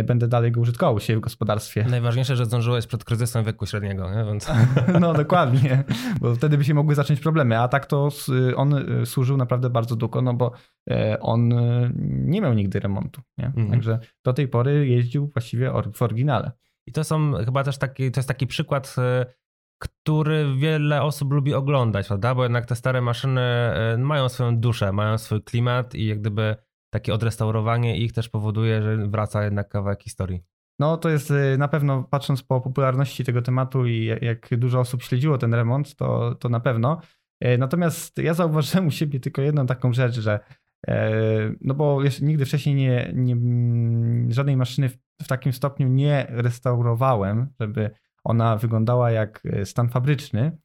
y, 0.00 0.04
będę 0.04 0.28
dalej 0.28 0.52
go 0.52 0.60
użytkował 0.60 1.00
siebie 1.00 1.18
w 1.18 1.22
gospodarstwie. 1.22 1.86
Najważniejsze, 1.90 2.36
że 2.36 2.44
zdążyłeś 2.44 2.86
przed 2.86 3.04
kryzysem 3.04 3.44
wieku 3.44 3.66
średniego, 3.66 4.14
nie? 4.14 4.24
więc 4.24 4.50
No 5.00 5.14
dokładnie, 5.14 5.84
bo 6.20 6.34
wtedy 6.34 6.58
by 6.58 6.64
się 6.64 6.74
mogły 6.74 6.94
zacząć 6.94 7.20
problemy, 7.20 7.58
a 7.58 7.68
tak 7.68 7.86
to 7.86 8.08
on 8.56 8.74
y, 9.02 9.06
służył 9.06 9.36
naprawdę 9.36 9.70
bardzo 9.70 9.96
długo, 9.96 10.22
no 10.22 10.34
bo 10.34 10.52
e, 10.90 11.20
on 11.20 11.48
nie 12.04 12.40
miał 12.40 12.54
nigdy 12.54 12.80
remontu, 12.80 13.22
nie? 13.38 13.46
Mhm. 13.46 13.70
Także 13.70 13.98
do 14.24 14.32
tej 14.32 14.48
pory 14.48 14.88
jeździł 14.88 15.26
właściwie 15.26 15.72
w 15.94 16.02
oryginale. 16.02 16.52
I 16.86 16.92
to 16.92 17.04
są 17.04 17.32
chyba 17.44 17.64
też 17.64 17.78
taki, 17.78 18.10
to 18.10 18.20
jest 18.20 18.28
taki 18.28 18.46
przykład, 18.46 18.96
e, 18.98 19.26
który 19.78 20.54
wiele 20.56 21.02
osób 21.02 21.32
lubi 21.32 21.54
oglądać, 21.54 22.06
prawda? 22.06 22.34
Bo 22.34 22.42
jednak 22.42 22.66
te 22.66 22.76
stare 22.76 23.00
maszyny 23.00 23.40
e, 23.40 23.96
mają 23.98 24.28
swoją 24.28 24.56
duszę, 24.56 24.92
mają 24.92 25.18
swój 25.18 25.42
klimat 25.42 25.94
i 25.94 26.06
jak 26.06 26.20
gdyby 26.20 26.56
takie 26.92 27.14
odrestaurowanie 27.14 27.96
ich 27.98 28.12
też 28.12 28.28
powoduje, 28.28 28.82
że 28.82 28.96
wraca 29.08 29.44
jednak 29.44 29.68
kawałek 29.68 30.02
historii. 30.02 30.40
No 30.78 30.96
to 30.96 31.08
jest 31.08 31.30
y, 31.30 31.58
na 31.58 31.68
pewno, 31.68 32.04
patrząc 32.10 32.42
po 32.42 32.60
popularności 32.60 33.24
tego 33.24 33.42
tematu 33.42 33.86
i 33.86 34.04
jak- 34.04 34.48
dużo 34.56 34.80
osób 34.80 35.02
śledziło 35.02 35.38
ten 35.38 35.54
remont, 35.54 35.96
to, 35.96 36.34
to 36.34 36.48
na 36.48 36.60
pewno. 36.60 37.00
E, 37.40 37.58
Natomiast 37.58 38.18
ja 38.18 38.34
zauważyłem 38.34 38.86
u 38.86 38.90
siebie 38.90 39.20
tylko 39.20 39.42
jedną 39.42 39.66
taką 39.66 39.92
rzecz, 39.92 40.14
że 40.14 40.40
e, 40.88 41.10
no 41.60 41.74
bo 41.74 41.98
nigdy 42.22 42.44
wcześniej 42.44 42.74
nie, 42.74 43.12
nie, 43.14 43.32
mm, 43.32 44.32
żadnej 44.32 44.56
maszyny 44.56 44.88
w, 44.88 44.96
w 45.22 45.28
takim 45.28 45.52
stopniu 45.52 45.88
nie 45.88 46.26
restaurowałem, 46.30 47.46
żeby 47.60 47.90
ona 48.24 48.56
wyglądała 48.56 49.10
jak 49.10 49.42
e, 49.46 49.66
stan 49.66 49.88
fabryczny, 49.88 50.58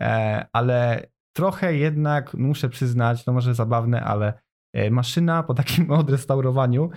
e, 0.00 0.46
ale 0.52 1.06
trochę 1.36 1.76
jednak 1.76 2.34
muszę 2.34 2.68
przyznać, 2.68 3.24
to 3.24 3.32
może 3.32 3.54
zabawne, 3.54 4.04
ale 4.04 4.32
e, 4.72 4.90
maszyna 4.90 5.42
po 5.42 5.54
takim 5.54 5.90
odrestaurowaniu 6.00 6.90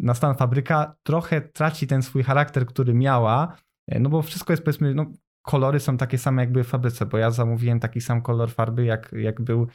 na 0.00 0.14
stan 0.14 0.36
fabryka 0.36 0.96
trochę 1.02 1.40
traci 1.40 1.86
ten 1.86 2.02
swój 2.02 2.22
charakter, 2.22 2.66
który 2.66 2.94
miała, 2.94 3.56
no 4.00 4.10
bo 4.10 4.22
wszystko 4.22 4.52
jest 4.52 4.62
powiedzmy, 4.62 4.94
no 4.94 5.06
kolory 5.42 5.80
są 5.80 5.96
takie 5.96 6.18
same 6.18 6.42
jakby 6.42 6.64
w 6.64 6.68
fabryce, 6.68 7.06
bo 7.06 7.18
ja 7.18 7.30
zamówiłem 7.30 7.80
taki 7.80 8.00
sam 8.00 8.22
kolor 8.22 8.50
farby 8.50 8.84
jak, 8.84 9.12
jak 9.12 9.40
był 9.40 9.66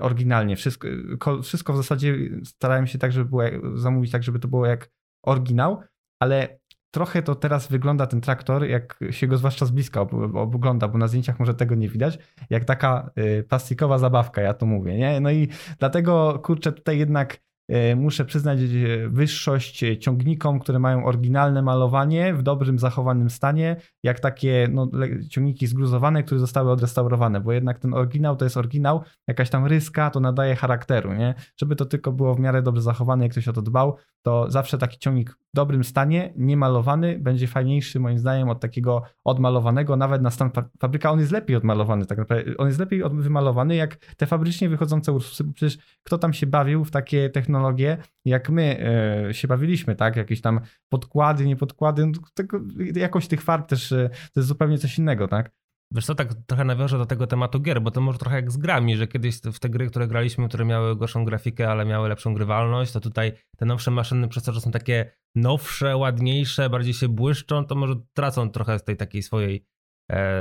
oryginalnie. 0.00 0.56
Wszystko, 0.56 0.88
ko- 1.18 1.42
wszystko 1.42 1.72
w 1.72 1.76
zasadzie 1.76 2.16
starałem 2.44 2.86
się 2.86 2.98
tak, 2.98 3.12
żeby 3.12 3.24
było, 3.28 3.42
zamówić 3.74 4.10
tak, 4.10 4.22
żeby 4.22 4.38
to 4.38 4.48
było 4.48 4.66
jak 4.66 4.90
oryginał, 5.24 5.82
ale 6.22 6.59
trochę 6.90 7.22
to 7.22 7.34
teraz 7.34 7.68
wygląda 7.68 8.06
ten 8.06 8.20
traktor, 8.20 8.64
jak 8.64 9.00
się 9.10 9.26
go 9.26 9.36
zwłaszcza 9.36 9.66
z 9.66 9.70
bliska 9.70 10.00
ogląda, 10.34 10.88
bo 10.88 10.98
na 10.98 11.08
zdjęciach 11.08 11.38
może 11.38 11.54
tego 11.54 11.74
nie 11.74 11.88
widać, 11.88 12.18
jak 12.50 12.64
taka 12.64 13.10
y, 13.18 13.44
plastikowa 13.48 13.98
zabawka, 13.98 14.42
ja 14.42 14.54
to 14.54 14.66
mówię, 14.66 14.98
nie? 14.98 15.20
No 15.20 15.30
i 15.30 15.48
dlatego, 15.78 16.38
kurczę, 16.42 16.72
tutaj 16.72 16.98
jednak 16.98 17.38
E, 17.70 17.96
muszę 17.96 18.24
przyznać 18.24 18.58
e, 18.60 19.08
wyższość 19.08 19.84
ciągnikom, 20.00 20.60
które 20.60 20.78
mają 20.78 21.04
oryginalne 21.04 21.62
malowanie 21.62 22.34
w 22.34 22.42
dobrym, 22.42 22.78
zachowanym 22.78 23.30
stanie, 23.30 23.76
jak 24.02 24.20
takie 24.20 24.68
no, 24.70 24.90
ciągniki 25.30 25.66
zgruzowane, 25.66 26.22
które 26.22 26.40
zostały 26.40 26.70
odrestaurowane, 26.70 27.40
bo 27.40 27.52
jednak 27.52 27.78
ten 27.78 27.94
oryginał 27.94 28.36
to 28.36 28.44
jest 28.44 28.56
oryginał, 28.56 29.02
jakaś 29.28 29.50
tam 29.50 29.66
ryska 29.66 30.10
to 30.10 30.20
nadaje 30.20 30.56
charakteru, 30.56 31.12
nie? 31.12 31.34
Żeby 31.56 31.76
to 31.76 31.84
tylko 31.86 32.12
było 32.12 32.34
w 32.34 32.40
miarę 32.40 32.62
dobrze 32.62 32.82
zachowane, 32.82 33.24
jak 33.24 33.32
ktoś 33.32 33.48
o 33.48 33.52
to 33.52 33.62
dbał, 33.62 33.96
to 34.22 34.50
zawsze 34.50 34.78
taki 34.78 34.98
ciągnik 34.98 35.36
dobrym 35.54 35.84
stanie, 35.84 36.32
niemalowany, 36.36 37.18
będzie 37.18 37.46
fajniejszy 37.46 38.00
moim 38.00 38.18
zdaniem 38.18 38.48
od 38.48 38.60
takiego 38.60 39.02
odmalowanego, 39.24 39.96
nawet 39.96 40.22
na 40.22 40.30
stan 40.30 40.50
fabryka, 40.80 41.10
on 41.10 41.20
jest 41.20 41.32
lepiej 41.32 41.56
odmalowany 41.56 42.06
tak 42.06 42.18
naprawdę, 42.18 42.56
on 42.56 42.66
jest 42.66 42.80
lepiej 42.80 43.02
wymalowany 43.12 43.74
jak 43.74 43.96
te 43.96 44.26
fabrycznie 44.26 44.68
wychodzące 44.68 45.12
Ursusy, 45.12 45.44
przecież 45.54 45.78
kto 46.02 46.18
tam 46.18 46.32
się 46.32 46.46
bawił 46.46 46.84
w 46.84 46.90
takie 46.90 47.30
technologie, 47.30 47.96
jak 48.24 48.50
my 48.50 48.86
e, 49.28 49.34
się 49.34 49.48
bawiliśmy, 49.48 49.96
tak, 49.96 50.16
jakieś 50.16 50.40
tam 50.40 50.60
podkłady, 50.88 51.46
nie 51.46 51.56
podkłady, 51.56 52.06
no, 52.06 52.12
tego, 52.34 52.60
jakość 52.94 53.28
tych 53.28 53.42
farb 53.42 53.68
też 53.68 53.92
e, 53.92 54.08
to 54.08 54.40
jest 54.40 54.48
zupełnie 54.48 54.78
coś 54.78 54.98
innego, 54.98 55.28
tak. 55.28 55.59
Wiesz 55.94 56.06
co, 56.06 56.14
tak 56.14 56.34
trochę 56.46 56.64
nawiążę 56.64 56.98
do 56.98 57.06
tego 57.06 57.26
tematu 57.26 57.60
gier, 57.60 57.82
bo 57.82 57.90
to 57.90 58.00
może 58.00 58.18
trochę 58.18 58.36
jak 58.36 58.50
z 58.50 58.56
grami, 58.56 58.96
że 58.96 59.06
kiedyś 59.06 59.36
w 59.36 59.58
te 59.58 59.68
gry, 59.68 59.86
które 59.86 60.08
graliśmy, 60.08 60.48
które 60.48 60.64
miały 60.64 60.96
gorszą 60.96 61.24
grafikę, 61.24 61.70
ale 61.70 61.84
miały 61.84 62.08
lepszą 62.08 62.34
grywalność, 62.34 62.92
to 62.92 63.00
tutaj 63.00 63.32
te 63.56 63.66
nowsze 63.66 63.90
maszyny 63.90 64.28
przez 64.28 64.42
to, 64.42 64.52
że 64.52 64.60
są 64.60 64.70
takie 64.70 65.12
nowsze, 65.34 65.96
ładniejsze, 65.96 66.70
bardziej 66.70 66.94
się 66.94 67.08
błyszczą, 67.08 67.64
to 67.64 67.74
może 67.74 67.94
tracą 68.12 68.50
trochę 68.50 68.78
z 68.78 68.84
tej 68.84 68.96
takiej 68.96 69.22
swojej 69.22 69.66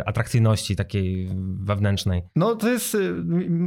atrakcyjności 0.05 0.75
takiej 0.75 1.29
wewnętrznej. 1.59 2.23
No 2.35 2.55
to 2.55 2.69
jest, 2.69 2.95
y, 2.95 3.15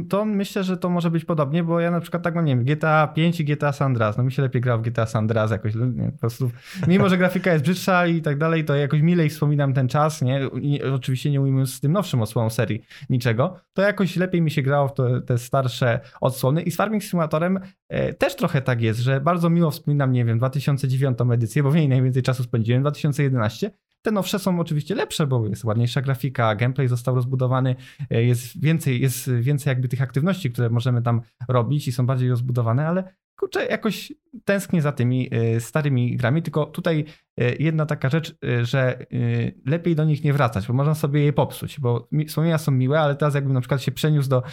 to 0.09 0.25
myślę, 0.25 0.63
że 0.63 0.77
to 0.77 0.89
może 0.89 1.11
być 1.11 1.25
podobnie, 1.25 1.63
bo 1.63 1.79
ja 1.79 1.91
na 1.91 1.99
przykład 2.01 2.23
tak 2.23 2.35
mam, 2.35 2.45
nie 2.45 2.55
wiem, 2.55 2.65
GTA 2.65 3.07
5 3.07 3.39
i 3.39 3.45
GTA 3.45 3.71
San 3.71 3.85
Andreas, 3.85 4.17
no 4.17 4.23
mi 4.23 4.31
się 4.31 4.41
lepiej 4.41 4.61
gra 4.61 4.77
w 4.77 4.81
GTA 4.81 5.05
San 5.05 5.23
Andreas 5.23 5.51
jakoś, 5.51 5.75
nie, 5.75 6.11
po 6.11 6.17
prostu, 6.17 6.51
mimo 6.87 7.09
że 7.09 7.17
grafika 7.17 7.53
jest 7.53 7.63
brzydsza 7.63 8.07
i 8.07 8.21
tak 8.21 8.37
dalej, 8.37 8.65
to 8.65 8.75
jakoś 8.75 9.01
milej 9.01 9.29
wspominam 9.29 9.73
ten 9.73 9.87
czas, 9.87 10.21
nie, 10.21 10.49
I 10.61 10.83
oczywiście 10.83 11.31
nie 11.31 11.41
ujmując 11.41 11.73
z 11.73 11.79
tym 11.79 11.91
nowszym 11.91 12.21
odsłoną 12.21 12.49
serii 12.49 12.85
niczego, 13.09 13.59
to 13.73 13.81
jakoś 13.81 14.15
lepiej 14.15 14.41
mi 14.41 14.51
się 14.51 14.61
grało 14.61 14.87
w 14.87 14.93
to, 14.93 15.21
te 15.21 15.37
starsze 15.37 15.99
odsłony. 16.21 16.61
I 16.61 16.71
z 16.71 16.75
Farming 16.75 17.03
Simulatorem 17.03 17.59
e, 17.89 18.13
też 18.13 18.35
trochę 18.35 18.61
tak 18.61 18.81
jest, 18.81 18.99
że 18.99 19.21
bardzo 19.21 19.49
miło 19.49 19.71
wspominam, 19.71 20.11
nie 20.11 20.25
wiem, 20.25 20.37
2009 20.37 21.17
edycję, 21.33 21.63
bo 21.63 21.71
w 21.71 21.75
niej 21.75 21.89
najwięcej 21.89 22.23
czasu 22.23 22.43
spędziłem, 22.43 22.81
2011, 22.81 23.71
te 24.03 24.11
nowsze 24.11 24.39
są 24.39 24.59
oczywiście 24.59 24.95
lepsze, 24.95 25.27
bo 25.27 25.47
jest 25.47 25.63
ładniejsza 25.63 26.01
grafika, 26.01 26.55
gameplay 26.55 26.87
został 26.87 27.15
rozbudowany, 27.15 27.75
e, 28.09 28.23
jest 28.23 28.61
więcej, 28.61 29.01
jest 29.01 29.31
więcej 29.31 29.71
jakby 29.71 29.87
tych 29.87 30.01
aktywności, 30.01 30.51
które 30.51 30.69
możemy 30.69 31.01
tam 31.01 31.21
robić 31.49 31.87
i 31.87 31.91
są 31.91 32.05
bardziej 32.05 32.29
rozbudowane, 32.29 32.87
ale 32.87 33.13
kurczę, 33.35 33.65
jakoś 33.65 34.13
tęsknię 34.45 34.81
za 34.81 34.91
tymi 34.91 35.29
e, 35.31 35.59
starymi 35.59 36.17
grami, 36.17 36.41
tylko 36.41 36.65
tutaj 36.65 37.05
e, 37.37 37.55
jedna 37.55 37.85
taka 37.85 38.09
rzecz, 38.09 38.35
e, 38.43 38.65
że 38.65 39.05
lepiej 39.65 39.95
do 39.95 40.03
nich 40.03 40.23
nie 40.23 40.33
wracać, 40.33 40.67
bo 40.67 40.73
można 40.73 40.95
sobie 40.95 41.23
je 41.23 41.33
popsuć, 41.33 41.79
bo 41.79 42.07
wspomnienia 42.27 42.57
są 42.57 42.71
miłe, 42.71 42.99
ale 42.99 43.15
teraz 43.15 43.35
jakbym 43.35 43.53
na 43.53 43.61
przykład 43.61 43.81
się 43.81 43.91
przeniósł 43.91 44.29
do 44.29 44.43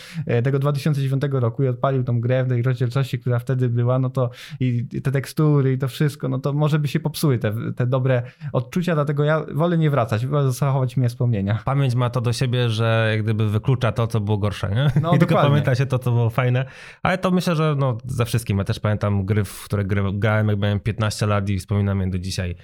tego 0.44 0.58
2009 0.58 1.22
roku 1.32 1.62
i 1.62 1.68
odpalił 1.68 2.04
tą 2.04 2.20
grę 2.20 2.44
w 2.44 2.48
tej 2.48 2.62
rozdzielczości, 2.62 3.18
która 3.18 3.38
wtedy 3.38 3.68
była, 3.68 3.98
no 3.98 4.10
to 4.10 4.30
i 4.60 4.86
te 5.02 5.12
tekstury 5.12 5.72
i 5.72 5.78
to 5.78 5.88
wszystko, 5.88 6.28
no 6.28 6.38
to 6.38 6.52
może 6.52 6.78
by 6.78 6.88
się 6.88 7.00
popsuły 7.00 7.38
te, 7.38 7.54
te 7.76 7.86
dobre 7.86 8.22
odczucia, 8.52 8.94
dlatego 8.94 9.24
ja 9.24 9.44
wolę 9.52 9.78
nie 9.78 9.90
wracać, 9.90 10.26
wolę 10.26 10.52
zachować 10.52 10.96
mi 10.96 11.08
wspomnienia. 11.08 11.58
Pamięć 11.64 11.94
ma 11.94 12.10
to 12.10 12.20
do 12.20 12.32
siebie, 12.32 12.68
że 12.68 13.08
jak 13.10 13.22
gdyby 13.22 13.50
wyklucza 13.50 13.92
to, 13.92 14.06
co 14.06 14.20
było 14.20 14.38
gorsze, 14.38 14.70
nie? 14.70 15.02
No, 15.02 15.12
I 15.16 15.18
tylko 15.18 15.34
pamięta 15.34 15.74
się 15.74 15.86
to, 15.86 15.98
co 15.98 16.10
było 16.10 16.30
fajne, 16.30 16.64
ale 17.02 17.18
to 17.18 17.30
myślę, 17.30 17.56
że 17.56 17.74
no, 17.78 17.98
ze 18.04 18.24
wszystkim, 18.24 18.58
ja 18.58 18.64
też 18.70 18.80
pamiętam 18.80 19.24
gry, 19.24 19.44
w 19.44 19.64
które 19.64 19.84
grałem 20.14 20.48
jak 20.48 20.58
miałem 20.58 20.80
15 20.80 21.26
lat 21.26 21.48
i 21.48 21.58
wspominam 21.58 22.00
je 22.00 22.10
do 22.10 22.18
dzisiaj. 22.18 22.56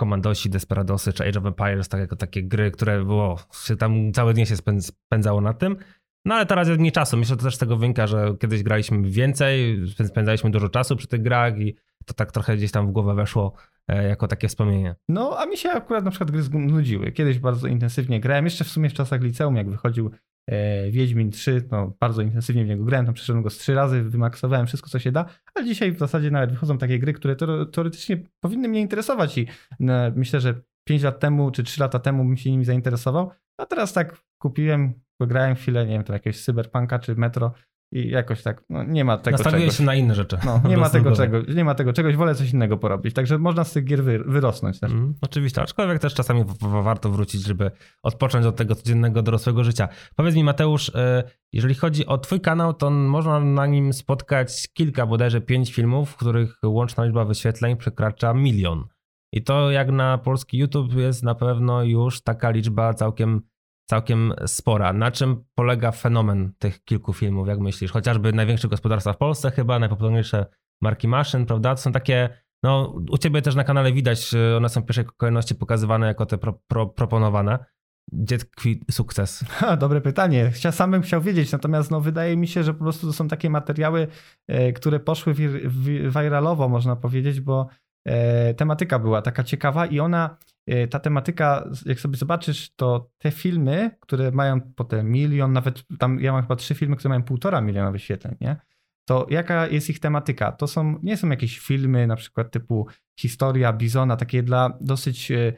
Komandosi, 0.00 0.50
Desperadosy 0.50 1.12
czy 1.12 1.24
Age 1.24 1.38
of 1.38 1.46
Empires, 1.46 1.88
tak 1.88 2.00
jako 2.00 2.16
takie 2.16 2.42
gry, 2.42 2.70
które 2.70 3.04
było, 3.04 3.38
się 3.66 3.76
tam 3.76 4.12
całe 4.12 4.34
dnie 4.34 4.46
się 4.46 4.56
spędzało 4.80 5.40
na 5.40 5.52
tym. 5.54 5.76
No 6.24 6.34
ale 6.34 6.46
teraz 6.46 6.68
jest 6.68 6.80
nie 6.80 6.92
czasu. 6.92 7.16
Myślę, 7.16 7.32
że 7.32 7.36
to 7.36 7.44
też 7.44 7.54
z 7.54 7.58
tego 7.58 7.76
wynika, 7.76 8.06
że 8.06 8.34
kiedyś 8.40 8.62
graliśmy 8.62 9.10
więcej, 9.10 9.80
spędzaliśmy 10.06 10.50
dużo 10.50 10.68
czasu 10.68 10.96
przy 10.96 11.08
tych 11.08 11.22
grach 11.22 11.58
i 11.58 11.76
to 12.06 12.14
tak 12.14 12.32
trochę 12.32 12.56
gdzieś 12.56 12.70
tam 12.72 12.86
w 12.86 12.90
głowę 12.90 13.14
weszło 13.14 13.52
e, 13.88 14.08
jako 14.08 14.28
takie 14.28 14.48
wspomnienie. 14.48 14.94
No, 15.08 15.38
a 15.38 15.46
mi 15.46 15.56
się 15.56 15.70
akurat 15.70 16.04
na 16.04 16.10
przykład 16.10 16.30
gry 16.30 16.42
znudziły. 16.42 17.12
Kiedyś 17.12 17.38
bardzo 17.38 17.68
intensywnie 17.68 18.20
grałem, 18.20 18.44
jeszcze 18.44 18.64
w 18.64 18.68
sumie 18.68 18.90
w 18.90 18.94
czasach 18.94 19.22
liceum, 19.22 19.56
jak 19.56 19.70
wychodził 19.70 20.10
Wiedźmin 20.90 21.30
3, 21.30 21.68
no 21.70 21.96
bardzo 22.00 22.22
intensywnie 22.22 22.64
w 22.64 22.68
niego 22.68 22.84
grałem, 22.84 23.06
tam 23.06 23.14
przeszedłem 23.14 23.42
go 23.42 23.50
z 23.50 23.58
trzy 23.58 23.74
razy, 23.74 24.02
wymaksowałem 24.02 24.66
wszystko, 24.66 24.90
co 24.90 24.98
się 24.98 25.12
da, 25.12 25.24
ale 25.54 25.64
dzisiaj 25.64 25.92
w 25.92 25.98
zasadzie 25.98 26.30
nawet 26.30 26.50
wychodzą 26.50 26.78
takie 26.78 26.98
gry, 26.98 27.12
które 27.12 27.36
teoretycznie 27.72 28.22
powinny 28.40 28.68
mnie 28.68 28.80
interesować 28.80 29.38
i 29.38 29.46
no, 29.80 29.92
myślę, 30.16 30.40
że 30.40 30.54
5 30.84 31.02
lat 31.02 31.20
temu 31.20 31.50
czy 31.50 31.62
3 31.62 31.80
lata 31.80 31.98
temu 31.98 32.24
bym 32.24 32.36
się 32.36 32.50
nimi 32.50 32.64
zainteresował, 32.64 33.30
a 33.58 33.66
teraz 33.66 33.92
tak 33.92 34.22
kupiłem, 34.38 34.92
pograłem 35.20 35.54
chwilę, 35.54 35.86
nie 35.86 35.92
wiem, 35.92 36.04
to 36.04 36.12
jakiegoś 36.12 36.44
cyberpunka 36.44 36.98
czy 36.98 37.14
metro 37.14 37.52
i 37.92 38.08
jakoś 38.10 38.42
tak, 38.42 38.64
no 38.70 38.84
nie 38.84 39.04
ma 39.04 39.18
tego 39.18 39.36
Nastawiłeś 39.36 39.62
czegoś. 39.64 39.76
się 39.76 39.84
na 39.84 39.94
inne 39.94 40.14
rzeczy. 40.14 40.38
No, 40.44 40.60
nie 40.68 40.76
ma 40.76 40.90
tego 40.90 41.12
czego, 41.12 41.40
nie 41.54 41.64
ma 41.64 41.74
tego 41.74 41.92
czegoś, 41.92 42.16
wolę 42.16 42.34
coś 42.34 42.52
innego 42.52 42.76
porobić. 42.76 43.14
Także 43.14 43.38
można 43.38 43.64
z 43.64 43.72
tych 43.72 43.84
gier 43.84 44.04
wy, 44.04 44.18
wyrosnąć 44.18 44.80
też. 44.80 44.92
Mm, 44.92 45.14
oczywiście, 45.20 45.62
aczkolwiek 45.62 45.98
też 45.98 46.14
czasami 46.14 46.44
warto 46.82 47.10
wrócić, 47.10 47.46
żeby 47.46 47.70
odpocząć 48.02 48.46
od 48.46 48.56
tego 48.56 48.74
codziennego 48.74 49.22
dorosłego 49.22 49.64
życia. 49.64 49.88
Powiedz 50.16 50.34
mi 50.34 50.44
Mateusz, 50.44 50.88
y, 50.88 50.92
jeżeli 51.52 51.74
chodzi 51.74 52.06
o 52.06 52.18
twój 52.18 52.40
kanał, 52.40 52.74
to 52.74 52.90
można 52.90 53.40
na 53.40 53.66
nim 53.66 53.92
spotkać 53.92 54.68
kilka, 54.74 55.06
bodajże 55.06 55.40
pięć 55.40 55.74
filmów, 55.74 56.10
w 56.10 56.16
których 56.16 56.58
łączna 56.64 57.04
liczba 57.04 57.24
wyświetleń 57.24 57.76
przekracza 57.76 58.34
milion. 58.34 58.84
I 59.32 59.42
to 59.42 59.70
jak 59.70 59.90
na 59.90 60.18
polski 60.18 60.58
YouTube 60.58 60.94
jest 60.94 61.22
na 61.22 61.34
pewno 61.34 61.82
już 61.82 62.22
taka 62.22 62.50
liczba 62.50 62.94
całkiem 62.94 63.42
całkiem 63.90 64.32
spora. 64.46 64.92
Na 64.92 65.10
czym 65.10 65.44
polega 65.54 65.90
fenomen 65.90 66.52
tych 66.58 66.84
kilku 66.84 67.12
filmów, 67.12 67.48
jak 67.48 67.58
myślisz? 67.58 67.92
Chociażby 67.92 68.32
największe 68.32 68.68
gospodarstwa 68.68 69.12
w 69.12 69.18
Polsce 69.18 69.50
chyba, 69.50 69.78
najpopularniejsze 69.78 70.46
marki 70.82 71.08
maszyn, 71.08 71.46
prawda? 71.46 71.74
To 71.74 71.80
są 71.80 71.92
takie, 71.92 72.28
no 72.62 72.94
u 73.10 73.18
ciebie 73.18 73.42
też 73.42 73.54
na 73.54 73.64
kanale 73.64 73.92
widać, 73.92 74.30
one 74.56 74.68
są 74.68 74.80
w 74.80 74.86
pierwszej 74.86 75.04
kolejności 75.16 75.54
pokazywane 75.54 76.06
jako 76.06 76.26
te 76.26 76.38
pro, 76.38 76.52
pro, 76.68 76.86
proponowane. 76.86 77.58
Gdzie 78.12 78.38
tkwi 78.38 78.80
sukces? 78.90 79.44
Ha, 79.48 79.76
dobre 79.76 80.00
pytanie. 80.00 80.50
Chcia, 80.50 80.72
sam 80.72 80.90
bym 80.90 81.02
chciał 81.02 81.20
wiedzieć, 81.20 81.52
natomiast 81.52 81.90
no, 81.90 82.00
wydaje 82.00 82.36
mi 82.36 82.48
się, 82.48 82.62
że 82.62 82.74
po 82.74 82.84
prostu 82.84 83.06
to 83.06 83.12
są 83.12 83.28
takie 83.28 83.50
materiały, 83.50 84.08
e, 84.48 84.72
które 84.72 85.00
poszły 85.00 85.34
wir, 85.34 85.70
wiralowo, 86.10 86.68
można 86.68 86.96
powiedzieć, 86.96 87.40
bo 87.40 87.68
e, 88.06 88.54
tematyka 88.54 88.98
była 88.98 89.22
taka 89.22 89.44
ciekawa 89.44 89.86
i 89.86 90.00
ona 90.00 90.36
ta 90.90 90.98
tematyka, 90.98 91.70
jak 91.86 92.00
sobie 92.00 92.16
zobaczysz, 92.16 92.74
to 92.76 93.10
te 93.18 93.30
filmy, 93.30 93.90
które 94.00 94.30
mają 94.30 94.60
potem 94.60 95.10
milion, 95.10 95.52
nawet 95.52 95.84
tam 95.98 96.20
ja 96.20 96.32
mam 96.32 96.42
chyba 96.42 96.56
trzy 96.56 96.74
filmy, 96.74 96.96
które 96.96 97.08
mają 97.08 97.22
półtora 97.22 97.60
miliona 97.60 97.90
wyświetleń, 97.90 98.36
nie? 98.40 98.56
To 99.04 99.26
jaka 99.30 99.66
jest 99.66 99.90
ich 99.90 100.00
tematyka? 100.00 100.52
To 100.52 100.66
są, 100.66 100.98
nie 101.02 101.16
są 101.16 101.28
jakieś 101.28 101.58
filmy 101.58 102.06
na 102.06 102.16
przykład 102.16 102.50
typu 102.50 102.86
historia 103.20 103.72
Bizona, 103.72 104.16
takie 104.16 104.42
dla 104.42 104.78
dosyć 104.80 105.30
e, 105.30 105.52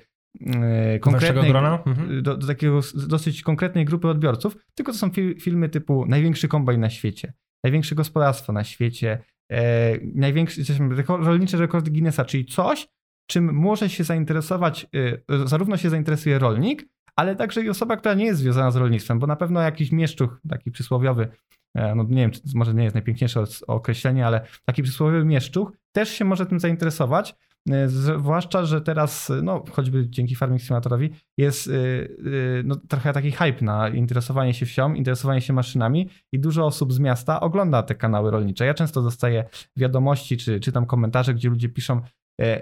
e, 0.47 0.99
konkretnej, 0.99 1.51
mhm. 1.51 2.23
do, 2.23 2.37
do, 2.37 2.47
takiego 2.47 2.81
dosyć 3.09 3.43
konkretnej 3.43 3.85
grupy 3.85 4.09
odbiorców, 4.09 4.57
tylko 4.75 4.93
to 4.93 4.99
są 4.99 5.11
fi 5.11 5.35
filmy 5.41 5.69
typu 5.69 6.07
największy 6.07 6.49
kombajn 6.49 6.81
na 6.81 6.91
świecie, 6.91 7.33
największe 7.65 7.95
gospodarstwo 7.95 8.53
na 8.53 8.65
świecie, 8.65 9.19
e, 9.53 9.99
największy, 10.15 10.63
rolnicze 11.09 11.57
rekordy 11.57 11.91
Guinnessa, 11.91 12.25
czyli 12.25 12.45
coś, 12.45 12.89
czym 13.27 13.55
może 13.55 13.89
się 13.89 14.05
zainteresować, 14.05 14.87
y, 14.95 15.23
zarówno 15.45 15.77
się 15.77 15.91
zainteresuje 15.91 16.39
rolnik, 16.39 16.89
ale 17.17 17.37
także 17.37 17.63
i 17.63 17.69
osoba, 17.69 17.97
która 17.97 18.15
nie 18.15 18.25
jest 18.25 18.41
związana 18.41 18.71
z 18.71 18.77
rolnictwem, 18.77 19.19
bo 19.19 19.27
na 19.27 19.37
pewno 19.37 19.61
jakiś 19.61 19.93
mieszczuch, 19.93 20.41
taki 20.49 20.71
przysłowiowy, 20.71 21.29
e, 21.75 21.95
no 21.95 22.03
nie 22.09 22.17
wiem, 22.17 22.31
może 22.55 22.75
nie 22.75 22.85
jest 22.85 22.95
najpiękniejsze 22.95 23.45
określenie, 23.67 24.27
ale 24.27 24.47
taki 24.65 24.83
przysłowiowy 24.83 25.25
mieszczuch 25.25 25.73
też 25.93 26.09
się 26.09 26.25
może 26.25 26.47
tym 26.47 26.61
zainteresować, 26.61 27.37
e, 27.71 27.89
zwłaszcza, 27.89 28.65
że 28.65 28.81
teraz, 28.81 29.33
no 29.43 29.65
choćby 29.73 30.11
dzięki 30.11 30.35
Farming 30.35 30.63
Simulatorowi, 30.63 31.11
jest 31.39 31.67
y, 31.67 32.63
no, 32.65 32.77
trochę 32.89 33.13
taki 33.13 33.33
hype 33.33 33.65
na 33.65 33.89
interesowanie 33.89 34.55
się 34.55 34.67
wsią, 34.67 34.95
interesowanie 34.95 35.41
się 35.41 35.53
maszynami 35.53 36.09
i 36.33 36.41
dużo 36.41 36.67
osób 36.67 36.93
z 36.93 36.99
miasta 36.99 37.41
ogląda 37.41 37.83
te 37.83 37.95
kanały 37.95 38.31
rolnicze. 38.31 38.67
Ja 38.67 38.75
często 38.75 39.03
dostaję 39.03 39.45
wiadomości 39.77 40.37
czy 40.37 40.61
czytam 40.61 40.87
komentarze, 40.87 41.35
gdzie 41.35 41.49
ludzie 41.49 41.69
piszą, 41.69 42.01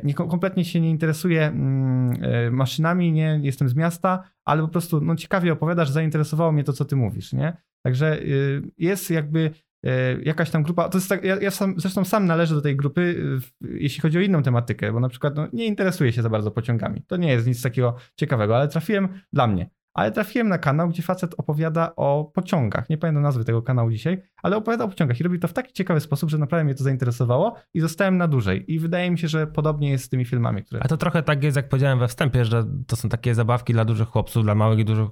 nie, 0.05 0.15
kompletnie 0.15 0.65
się 0.65 0.81
nie 0.81 0.91
interesuję 0.91 1.47
mm, 1.47 2.13
e, 2.23 2.51
maszynami, 2.51 3.13
nie 3.13 3.41
jestem 3.43 3.69
z 3.69 3.75
miasta, 3.75 4.23
ale 4.45 4.63
po 4.63 4.69
prostu 4.69 5.01
no, 5.01 5.17
ciekawie 5.17 5.53
opowiadasz, 5.53 5.91
zainteresowało 5.91 6.53
mnie 6.53 6.65
to, 6.65 6.73
co 6.73 6.85
ty 6.85 6.97
mówisz, 6.97 7.33
nie? 7.33 7.57
Także 7.83 8.19
y, 8.23 8.63
jest 8.79 9.11
jakby 9.11 9.51
e, 9.85 10.23
jakaś 10.23 10.51
tam 10.51 10.63
grupa, 10.63 10.89
to 10.89 10.99
jest 10.99 11.09
tak, 11.09 11.25
ja, 11.25 11.41
ja 11.41 11.51
sam, 11.51 11.75
zresztą 11.77 12.05
sam 12.05 12.27
należę 12.27 12.55
do 12.55 12.61
tej 12.61 12.77
grupy, 12.77 13.25
e, 13.65 13.69
jeśli 13.69 14.01
chodzi 14.01 14.19
o 14.19 14.21
inną 14.21 14.43
tematykę, 14.43 14.93
bo 14.93 15.01
na 15.01 15.09
przykład 15.09 15.37
no, 15.37 15.49
nie 15.53 15.67
interesuję 15.67 16.13
się 16.13 16.23
za 16.23 16.31
bardzo 16.31 16.51
pociągami. 16.51 17.03
To 17.07 17.17
nie 17.17 17.33
jest 17.33 17.47
nic 17.47 17.63
takiego 17.63 17.97
ciekawego, 18.17 18.57
ale 18.57 18.69
trafiłem 18.69 19.09
dla 19.33 19.47
mnie. 19.47 19.71
Ale 19.95 20.13
trafiłem 20.13 20.49
na 20.49 20.59
kanał, 20.59 20.89
gdzie 20.89 21.03
facet 21.03 21.35
opowiada 21.39 21.93
o 21.97 22.31
pociągach. 22.35 22.91
Nie 22.91 22.99
pamiętam 22.99 23.23
nazwy 23.23 23.45
tego 23.45 23.63
kanału 23.63 23.91
dzisiaj, 23.91 24.23
ale 24.43 24.57
opowiada 24.57 24.85
o 24.85 24.89
pociągach 24.89 25.21
i 25.21 25.23
robi 25.23 25.39
to 25.39 25.49
w 25.49 25.53
taki 25.53 25.73
ciekawy 25.73 26.01
sposób, 26.01 26.31
że 26.31 26.39
naprawdę 26.39 26.65
mnie 26.65 26.75
to 26.75 26.85
zainteresowało 26.85 27.55
i 27.75 27.81
zostałem 27.81 28.17
na 28.17 28.29
dłużej. 28.29 28.73
I 28.73 28.79
wydaje 28.79 29.11
mi 29.11 29.19
się, 29.19 29.29
że 29.29 29.47
podobnie 29.47 29.91
jest 29.91 30.05
z 30.05 30.09
tymi 30.09 30.25
filmami, 30.25 30.65
które. 30.65 30.83
A 30.85 30.89
to 30.89 30.97
trochę 30.97 31.23
tak 31.23 31.45
jest, 31.45 31.57
jak 31.57 31.69
powiedziałem 31.69 31.99
we 31.99 32.09
wstępie, 32.09 32.45
że 32.45 32.65
to 32.87 32.97
są 32.97 33.09
takie 33.09 33.35
zabawki 33.35 33.73
dla 33.73 33.85
dużych 33.85 34.09
chłopców, 34.09 34.45
dla 34.45 34.55
małych 34.55 34.79
i 34.79 34.85
dużych 34.85 35.09